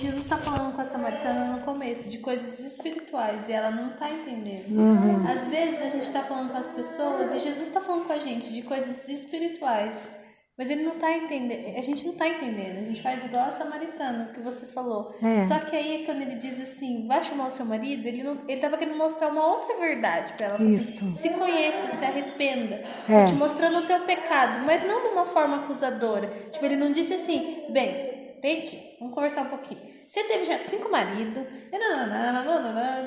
Jesus 0.00 0.22
está 0.22 0.38
falando 0.38 0.74
com 0.74 0.80
a 0.80 0.84
samaritana 0.84 1.56
no 1.56 1.64
começo 1.64 2.08
de 2.08 2.18
coisas 2.18 2.58
espirituais 2.60 3.48
e 3.48 3.52
ela 3.52 3.70
não 3.70 3.90
está 3.90 4.10
entendendo. 4.10 4.70
Uhum. 4.70 5.26
Às 5.26 5.48
vezes 5.48 5.82
a 5.82 5.90
gente 5.90 6.06
está 6.06 6.22
falando 6.22 6.50
com 6.50 6.58
as 6.58 6.70
pessoas 6.70 7.34
e 7.34 7.40
Jesus 7.40 7.68
está 7.68 7.80
falando 7.80 8.06
com 8.06 8.12
a 8.12 8.18
gente 8.18 8.52
de 8.52 8.62
coisas 8.62 9.06
espirituais 9.08 10.18
mas 10.58 10.70
ele 10.70 10.82
não 10.82 10.96
tá 10.96 11.16
entendendo, 11.16 11.78
a 11.78 11.82
gente 11.82 12.04
não 12.04 12.14
tá 12.14 12.28
entendendo, 12.28 12.78
a 12.78 12.84
gente 12.84 13.00
faz 13.00 13.24
igual 13.24 13.44
a 13.44 13.52
samaritana 13.52 14.32
que 14.34 14.40
você 14.40 14.66
falou. 14.66 15.14
É. 15.22 15.46
Só 15.46 15.56
que 15.60 15.76
aí 15.76 16.02
quando 16.04 16.20
ele 16.20 16.34
diz 16.34 16.60
assim, 16.60 17.06
vai 17.06 17.22
chamar 17.22 17.46
o 17.46 17.50
seu 17.50 17.64
marido, 17.64 18.04
ele 18.08 18.24
não, 18.24 18.38
ele 18.48 18.60
tava 18.60 18.76
querendo 18.76 18.98
mostrar 18.98 19.28
uma 19.28 19.46
outra 19.46 19.76
verdade 19.76 20.32
para 20.32 20.46
ela. 20.46 20.56
Assim, 20.56 21.14
se 21.14 21.30
conheça, 21.30 21.94
se 21.94 22.04
arrependa. 22.04 22.82
É. 23.08 23.26
Te 23.26 23.34
mostrando 23.34 23.78
o 23.78 23.86
teu 23.86 24.00
pecado, 24.00 24.64
mas 24.66 24.84
não 24.84 25.00
de 25.00 25.08
uma 25.12 25.24
forma 25.24 25.58
acusadora. 25.58 26.26
Tipo, 26.50 26.64
ele 26.64 26.76
não 26.76 26.90
disse 26.90 27.14
assim, 27.14 27.66
bem, 27.70 28.17
vem 28.40 28.62
aqui, 28.62 28.96
vamos 28.98 29.14
conversar 29.14 29.42
um 29.42 29.50
pouquinho. 29.50 29.80
Você 30.06 30.24
teve 30.24 30.44
já 30.44 30.58
cinco 30.58 30.90
maridos, 30.90 31.44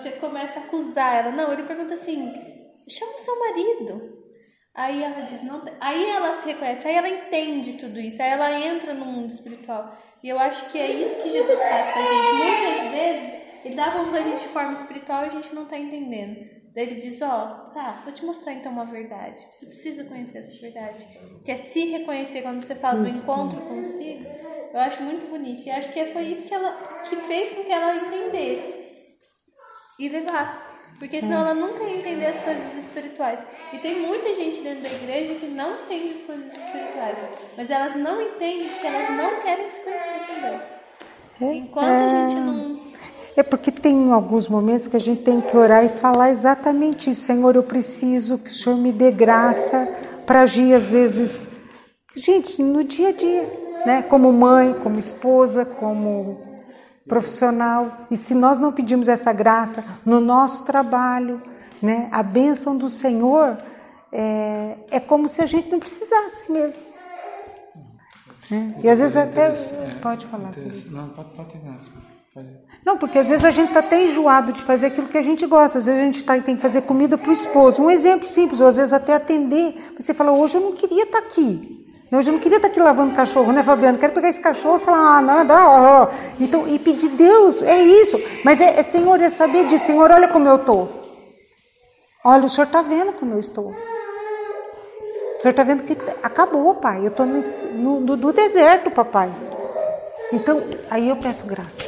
já 0.04 0.12
começa 0.20 0.60
a 0.60 0.64
acusar 0.64 1.16
ela. 1.16 1.32
Não, 1.32 1.52
ele 1.52 1.64
pergunta 1.64 1.94
assim, 1.94 2.34
chama 2.88 3.16
o 3.16 3.20
seu 3.20 3.40
marido. 3.40 4.22
Aí 4.74 5.04
ela 5.04 5.22
diz, 5.22 5.44
não 5.44 5.64
Aí 5.80 6.10
ela 6.10 6.34
se 6.36 6.48
reconhece, 6.48 6.88
aí 6.88 6.96
ela 6.96 7.10
entende 7.10 7.74
tudo 7.74 8.00
isso, 8.00 8.22
aí 8.22 8.30
ela 8.30 8.60
entra 8.60 8.94
no 8.94 9.06
mundo 9.06 9.32
espiritual. 9.32 9.98
E 10.24 10.30
eu 10.30 10.40
acho 10.40 10.70
que 10.72 10.78
é 10.78 10.92
isso 10.92 11.22
que 11.22 11.30
Jesus 11.30 11.60
faz 11.60 11.94
com 11.94 12.00
a 12.00 12.04
gente. 12.04 12.82
Muitas 12.84 12.92
vezes, 12.92 13.42
ele 13.66 13.76
dá 13.76 13.92
com 13.92 14.16
a 14.16 14.22
gente 14.22 14.42
de 14.42 14.48
forma 14.50 14.74
espiritual 14.74 15.24
e 15.24 15.28
a 15.28 15.30
gente 15.30 15.54
não 15.54 15.66
tá 15.66 15.78
entendendo. 15.78 16.62
Daí 16.74 16.86
ele 16.86 17.02
diz, 17.02 17.22
ó, 17.22 17.68
oh, 17.68 17.74
tá, 17.74 18.02
vou 18.04 18.14
te 18.14 18.24
mostrar 18.24 18.54
então 18.54 18.72
uma 18.72 18.86
verdade. 18.86 19.46
Você 19.52 19.66
precisa 19.66 20.06
conhecer 20.06 20.38
essa 20.38 20.58
verdade. 20.62 21.06
Que 21.44 21.52
é 21.52 21.58
se 21.58 21.86
reconhecer 21.88 22.44
quando 22.44 22.62
você 22.62 22.76
fala 22.76 23.04
do 23.04 23.10
encontro 23.10 23.60
consigo. 23.62 24.01
Eu 24.74 24.80
acho 24.80 25.04
muito 25.04 25.30
bonito. 25.30 25.66
E 25.66 25.72
acho 25.72 25.92
que 25.92 26.06
foi 26.08 26.24
isso 26.24 26.44
que 26.44 26.54
ela 26.54 26.72
que 27.04 27.16
fez 27.16 27.54
com 27.54 27.64
que 27.64 27.72
ela 27.72 27.96
entendesse 27.96 28.82
e 30.00 30.10
levasse. 30.10 30.82
Porque 30.98 31.20
senão 31.20 31.40
ela 31.42 31.54
nunca 31.54 31.84
ia 31.84 31.98
entender 31.98 32.28
as 32.28 32.40
coisas 32.42 32.76
espirituais. 32.76 33.44
E 33.74 33.78
tem 33.80 34.02
muita 34.02 34.34
gente 34.34 34.62
dentro 34.62 34.84
da 34.84 34.90
igreja 34.90 35.34
que 35.34 35.48
não 35.48 35.82
entende 35.82 36.12
as 36.12 36.22
coisas 36.22 36.46
espirituais. 36.46 37.18
Mas 37.58 37.72
elas 37.72 37.96
não 37.96 38.22
entendem 38.22 38.70
porque 38.70 38.88
elas 38.88 39.10
não 39.10 39.42
querem 39.42 39.68
se 39.68 39.82
conhecer 39.82 40.20
também. 40.28 40.62
É, 41.42 41.54
Enquanto 41.56 41.88
a 41.88 42.30
gente 42.30 42.40
não. 42.40 42.82
É 43.36 43.44
porque 43.44 43.72
tem 43.72 44.12
alguns 44.12 44.48
momentos 44.48 44.88
que 44.88 44.96
a 44.96 45.00
gente 45.00 45.24
tem 45.24 45.42
que 45.42 45.58
orar 45.58 45.84
e 45.84 45.90
falar 45.90 46.30
exatamente 46.30 47.10
isso. 47.10 47.22
Senhor, 47.22 47.56
eu 47.56 47.64
preciso 47.64 48.38
que 48.38 48.52
o 48.52 48.54
Senhor 48.54 48.78
me 48.78 48.92
dê 48.92 49.10
graça 49.10 49.88
para 50.26 50.42
agir 50.42 50.74
às 50.76 50.92
vezes. 50.92 51.48
Gente, 52.16 52.62
no 52.62 52.84
dia 52.84 53.10
a 53.10 53.12
dia, 53.14 53.61
né? 53.86 54.02
Como 54.04 54.32
mãe, 54.32 54.74
como 54.82 55.00
esposa, 55.00 55.66
como 55.66 56.52
profissional. 57.08 58.08
E 58.10 58.18
se 58.18 58.34
nós 58.34 58.60
não 58.60 58.72
pedimos 58.72 59.08
essa 59.08 59.34
graça 59.34 59.84
no 60.06 60.20
nosso 60.20 60.66
trabalho, 60.66 61.42
né, 61.82 62.08
a 62.12 62.22
bênção 62.22 62.78
do 62.78 62.90
Senhor 62.90 63.58
é, 64.12 64.78
é 64.92 65.00
como 65.00 65.28
se 65.28 65.42
a 65.42 65.46
gente 65.46 65.70
não 65.70 65.80
precisasse 65.80 66.52
mesmo. 66.52 66.88
Né? 68.50 68.76
E 68.84 68.90
às 68.90 69.00
vezes 69.00 69.16
até. 69.16 69.50
Pode 70.02 70.26
falar. 70.28 70.52
Não, 70.92 71.10
pode, 71.10 71.30
pode, 71.30 71.58
pode. 71.58 72.02
Não, 72.86 72.98
porque 72.98 73.20
às 73.20 73.28
vezes 73.28 73.44
a 73.46 73.52
gente 73.52 73.68
está 73.68 73.82
até 73.82 74.04
enjoado 74.04 74.54
de 74.54 74.62
fazer 74.62 74.88
aquilo 74.88 75.08
que 75.08 75.18
a 75.18 75.22
gente 75.22 75.46
gosta. 75.46 75.78
Às 75.78 75.86
vezes 75.86 76.02
a 76.02 76.04
gente 76.04 76.24
tá, 76.24 76.40
tem 76.40 76.56
que 76.56 76.62
fazer 76.62 76.82
comida 76.82 77.18
para 77.18 77.30
o 77.30 77.34
esposo. 77.34 77.82
Um 77.82 77.92
exemplo 77.92 78.28
simples, 78.28 78.62
ou 78.62 78.68
às 78.68 78.78
vezes 78.78 78.94
até 78.94 79.14
atender. 79.14 79.96
Você 80.00 80.14
fala, 80.14 80.32
hoje 80.32 80.56
eu 80.58 80.62
não 80.62 80.72
queria 80.74 81.04
estar 81.04 81.22
tá 81.22 81.28
aqui. 81.28 81.81
Hoje 82.12 82.30
eu 82.30 82.34
não 82.34 82.42
queria 82.42 82.58
estar 82.58 82.68
aqui 82.68 82.80
lavando 82.80 83.16
cachorro, 83.16 83.54
né, 83.54 83.64
Fabiano? 83.64 83.98
Quero 83.98 84.12
pegar 84.12 84.28
esse 84.28 84.42
cachorro 84.42 84.76
e 84.76 84.80
falar, 84.82 85.20
ah, 85.20 85.44
dá, 85.46 85.70
ó, 85.70 86.04
ó. 86.04 86.08
Então, 86.42 86.68
e 86.68 86.78
pedir 86.78 87.08
Deus, 87.10 87.62
é 87.62 87.82
isso. 87.82 88.18
Mas 88.44 88.60
é, 88.60 88.78
é 88.78 88.84
Senhor, 88.84 89.22
é 89.22 89.30
saber 89.30 89.66
disso. 89.68 89.86
Senhor, 89.86 90.12
olha 90.12 90.28
como 90.28 90.46
eu 90.46 90.58
estou. 90.58 90.90
Olha, 92.26 92.46
o 92.46 92.50
Senhor 92.50 92.68
está 92.68 92.82
vendo 92.82 93.14
como 93.14 93.34
eu 93.36 93.40
estou. 93.40 93.72
O 93.72 95.42
Senhor 95.42 95.52
está 95.52 95.64
vendo 95.64 95.84
que 95.84 95.98
acabou, 96.22 96.76
pai. 96.76 97.00
Eu 97.00 97.08
estou 97.08 97.26
no, 97.26 97.42
no, 98.02 98.18
no 98.18 98.34
deserto, 98.34 98.92
papai. 98.92 99.32
Então, 100.34 100.62
aí 100.90 101.08
eu 101.08 101.16
peço 101.16 101.48
graça. 101.48 101.82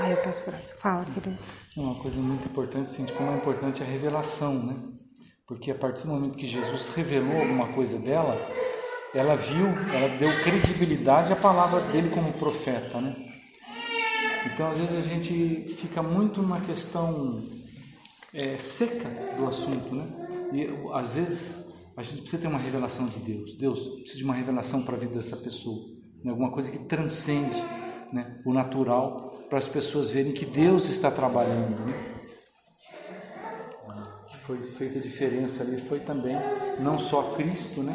Aí 0.00 0.12
eu 0.12 0.16
peço 0.18 0.46
graça. 0.46 0.74
Fala, 0.78 1.04
querido. 1.04 1.36
Uma 1.76 1.96
coisa 1.96 2.20
muito 2.20 2.46
importante, 2.46 2.92
assim, 2.92 3.04
de 3.04 3.12
como 3.12 3.32
é 3.32 3.34
importante 3.34 3.82
a 3.82 3.86
revelação, 3.86 4.54
né? 4.54 5.01
Porque 5.46 5.70
a 5.70 5.74
partir 5.74 6.02
do 6.02 6.08
momento 6.08 6.38
que 6.38 6.46
Jesus 6.46 6.94
revelou 6.94 7.40
alguma 7.40 7.68
coisa 7.68 7.98
dela, 7.98 8.36
ela 9.14 9.36
viu, 9.36 9.66
ela 9.66 10.08
deu 10.18 10.30
credibilidade 10.42 11.32
à 11.32 11.36
palavra 11.36 11.80
dele 11.80 12.10
como 12.10 12.32
profeta, 12.32 13.00
né? 13.00 13.14
Então, 14.46 14.70
às 14.70 14.78
vezes 14.78 14.96
a 14.98 15.08
gente 15.08 15.74
fica 15.78 16.02
muito 16.02 16.42
numa 16.42 16.60
questão 16.60 17.20
é, 18.32 18.56
seca 18.58 19.08
do 19.36 19.46
assunto, 19.46 19.94
né? 19.94 20.06
E 20.52 20.68
às 20.92 21.14
vezes 21.14 21.72
a 21.96 22.02
gente 22.02 22.22
precisa 22.22 22.42
ter 22.42 22.48
uma 22.48 22.58
revelação 22.58 23.06
de 23.06 23.18
Deus. 23.18 23.54
Deus 23.56 23.86
precisa 24.00 24.18
de 24.18 24.24
uma 24.24 24.34
revelação 24.34 24.82
para 24.82 24.96
a 24.96 24.98
vida 24.98 25.14
dessa 25.14 25.36
pessoa, 25.36 25.88
né? 26.24 26.30
alguma 26.30 26.50
coisa 26.50 26.70
que 26.70 26.78
transcende 26.78 27.62
né? 28.12 28.40
o 28.44 28.52
natural 28.52 29.46
para 29.48 29.58
as 29.58 29.68
pessoas 29.68 30.10
verem 30.10 30.32
que 30.32 30.46
Deus 30.46 30.88
está 30.88 31.10
trabalhando. 31.10 31.78
Né? 31.86 32.21
Foi 34.46 34.60
fez 34.60 34.96
a 34.96 35.00
diferença 35.00 35.62
ali 35.62 35.80
foi 35.80 36.00
também 36.00 36.36
não 36.80 36.98
só 36.98 37.34
Cristo, 37.34 37.82
né? 37.82 37.94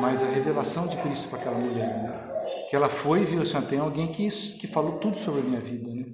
mas 0.00 0.22
a 0.22 0.26
revelação 0.26 0.86
de 0.86 0.96
Cristo 0.98 1.28
para 1.28 1.38
aquela 1.38 1.58
mulher. 1.58 2.02
Né? 2.02 2.44
Que 2.70 2.76
ela 2.76 2.88
foi 2.88 3.22
e 3.22 3.24
viu 3.24 3.42
assim, 3.42 3.60
tem 3.62 3.78
alguém 3.78 4.12
que, 4.12 4.28
que 4.28 4.66
falou 4.66 4.98
tudo 4.98 5.16
sobre 5.16 5.40
a 5.40 5.44
minha 5.44 5.60
vida. 5.60 5.92
Né? 5.92 6.04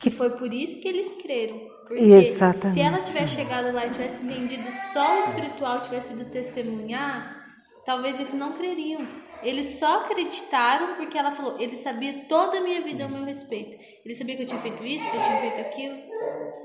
Que 0.00 0.10
foi 0.10 0.30
por 0.30 0.52
isso 0.52 0.80
que 0.80 0.88
eles 0.88 1.12
creram. 1.22 1.60
Porque 1.86 2.02
Exatamente. 2.02 2.74
se 2.74 2.80
ela 2.80 2.98
tivesse 2.98 3.34
chegado 3.34 3.72
lá 3.72 3.86
e 3.86 3.92
tivesse 3.92 4.24
entendido 4.24 4.68
só 4.92 5.20
o 5.20 5.28
espiritual, 5.28 5.82
tivesse 5.82 6.14
ido 6.14 6.30
testemunhar, 6.30 7.41
talvez 7.84 8.18
eles 8.20 8.34
não 8.34 8.52
creriam. 8.52 9.06
Eles 9.42 9.78
só 9.78 10.00
acreditaram 10.04 10.94
porque 10.96 11.18
ela 11.18 11.32
falou, 11.32 11.60
ele 11.60 11.76
sabia 11.76 12.24
toda 12.28 12.58
a 12.58 12.60
minha 12.60 12.80
vida 12.82 13.04
ao 13.04 13.10
meu 13.10 13.24
respeito. 13.24 13.76
Ele 14.04 14.14
sabia 14.14 14.36
que 14.36 14.42
eu 14.42 14.46
tinha 14.46 14.60
feito 14.60 14.84
isso, 14.84 15.10
que 15.10 15.16
eu 15.16 15.22
tinha 15.22 15.40
feito 15.40 15.60
aquilo. 15.60 15.96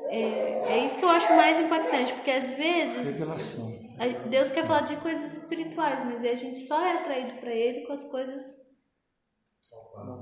É, 0.09 0.61
é 0.69 0.85
isso 0.85 0.99
que 0.99 1.05
eu 1.05 1.09
acho 1.09 1.33
mais 1.35 1.59
impactante, 1.59 2.13
porque 2.13 2.31
às 2.31 2.53
vezes 2.53 3.05
Revelação. 3.05 3.87
Deus 4.29 4.51
quer 4.51 4.65
falar 4.65 4.81
de 4.81 4.95
coisas 4.97 5.33
espirituais, 5.41 6.05
mas 6.05 6.23
a 6.23 6.35
gente 6.35 6.59
só 6.59 6.79
é 6.85 6.93
atraído 6.93 7.39
para 7.39 7.51
Ele 7.51 7.81
com 7.85 7.93
as 7.93 8.03
coisas. 8.09 8.67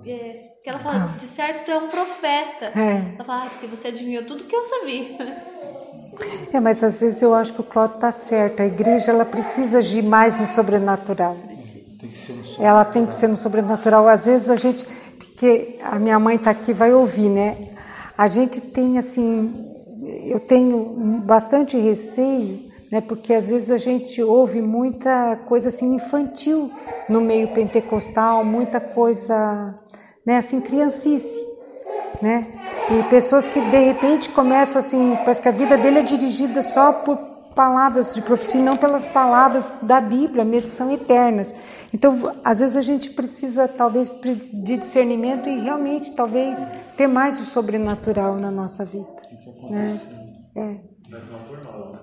É, 0.06 0.54
que 0.64 0.70
ela 0.70 0.80
fala, 0.80 1.08
de 1.18 1.26
certo 1.26 1.66
tu 1.66 1.72
é 1.72 1.78
um 1.78 1.90
profeta. 1.90 2.68
É. 2.68 3.16
Ela 3.16 3.24
fala, 3.26 3.46
ah, 3.46 3.50
porque 3.50 3.68
você 3.68 3.90
adivinhou 3.90 4.26
tudo 4.26 4.46
que 4.46 4.56
eu 4.56 4.64
sabia. 4.64 5.18
É, 6.54 6.60
mas 6.60 6.84
às 6.84 7.00
vezes 7.00 7.22
eu 7.22 7.34
acho 7.34 7.54
que 7.54 7.62
o 7.62 7.64
Cláudio 7.64 7.96
está 7.96 8.12
certo. 8.12 8.62
A 8.62 8.66
igreja 8.66 9.12
ela 9.12 9.26
precisa 9.26 9.80
agir 9.80 10.04
mais 10.04 10.40
no 10.40 10.48
sobrenatural. 10.48 11.36
Tem 12.00 12.10
que 12.10 12.18
ser 12.18 12.34
um 12.34 12.44
só. 12.44 12.64
Ela 12.64 12.86
tem 12.86 13.06
que 13.06 13.16
ser 13.16 13.28
no 13.28 13.38
sobrenatural. 13.38 14.08
Às 14.08 14.26
vezes 14.26 14.50
a 14.50 14.56
gente, 14.56 14.86
porque 15.18 15.80
a 15.84 16.00
minha 16.00 16.20
mãe 16.20 16.36
está 16.36 16.52
aqui, 16.52 16.74
vai 16.74 16.94
ouvir, 16.94 17.30
né? 17.30 17.70
A 18.18 18.28
gente 18.28 18.62
tem 18.62 18.98
assim, 18.98 19.54
eu 20.24 20.40
tenho 20.40 21.22
bastante 21.26 21.78
receio, 21.78 22.72
né? 22.92 23.02
Porque 23.02 23.34
às 23.34 23.50
vezes 23.50 23.72
a 23.72 23.78
gente 23.78 24.24
ouve 24.24 24.62
muita 24.62 25.36
coisa 25.46 25.68
assim 25.68 25.96
infantil 25.96 26.72
no 27.10 27.20
meio 27.20 27.50
pentecostal, 27.50 28.46
muita 28.46 28.80
coisa, 28.80 29.76
né? 30.26 30.38
Assim 30.38 30.62
criancice, 30.62 31.46
né? 32.22 32.48
E 32.92 33.04
pessoas 33.10 33.48
que 33.48 33.60
de 33.60 33.80
repente 33.80 34.30
começam 34.30 34.80
assim, 34.80 35.16
parece 35.18 35.42
que 35.42 35.50
a 35.50 35.52
vida 35.52 35.78
dele 35.78 36.00
é 36.00 36.04
dirigida 36.04 36.62
só 36.62 36.94
por 36.94 37.18
palavras 37.56 38.14
de 38.14 38.22
profecia, 38.22 38.60
e 38.60 38.64
não 38.64 38.76
pelas 38.76 39.06
palavras 39.06 39.72
da 39.82 40.02
Bíblia 40.02 40.44
mesmo, 40.44 40.70
que 40.70 40.76
são 40.76 40.92
eternas. 40.92 41.54
Então, 41.94 42.36
às 42.44 42.60
vezes 42.60 42.76
a 42.76 42.82
gente 42.82 43.10
precisa, 43.12 43.68
talvez, 43.68 44.12
de 44.12 44.78
discernimento 44.78 45.48
e 45.48 45.62
realmente, 45.62 46.14
talvez, 46.14 46.60
ter 46.98 47.08
mais 47.08 47.40
o 47.40 47.46
sobrenatural 47.46 48.36
na 48.36 48.52
nossa 48.52 48.84
vida. 48.84 49.08
Né? 49.70 50.00
É. 50.56 50.76
Mas 51.10 51.32
não 51.32 51.40
por 51.40 51.64
nós, 51.64 51.94
né? 51.94 51.95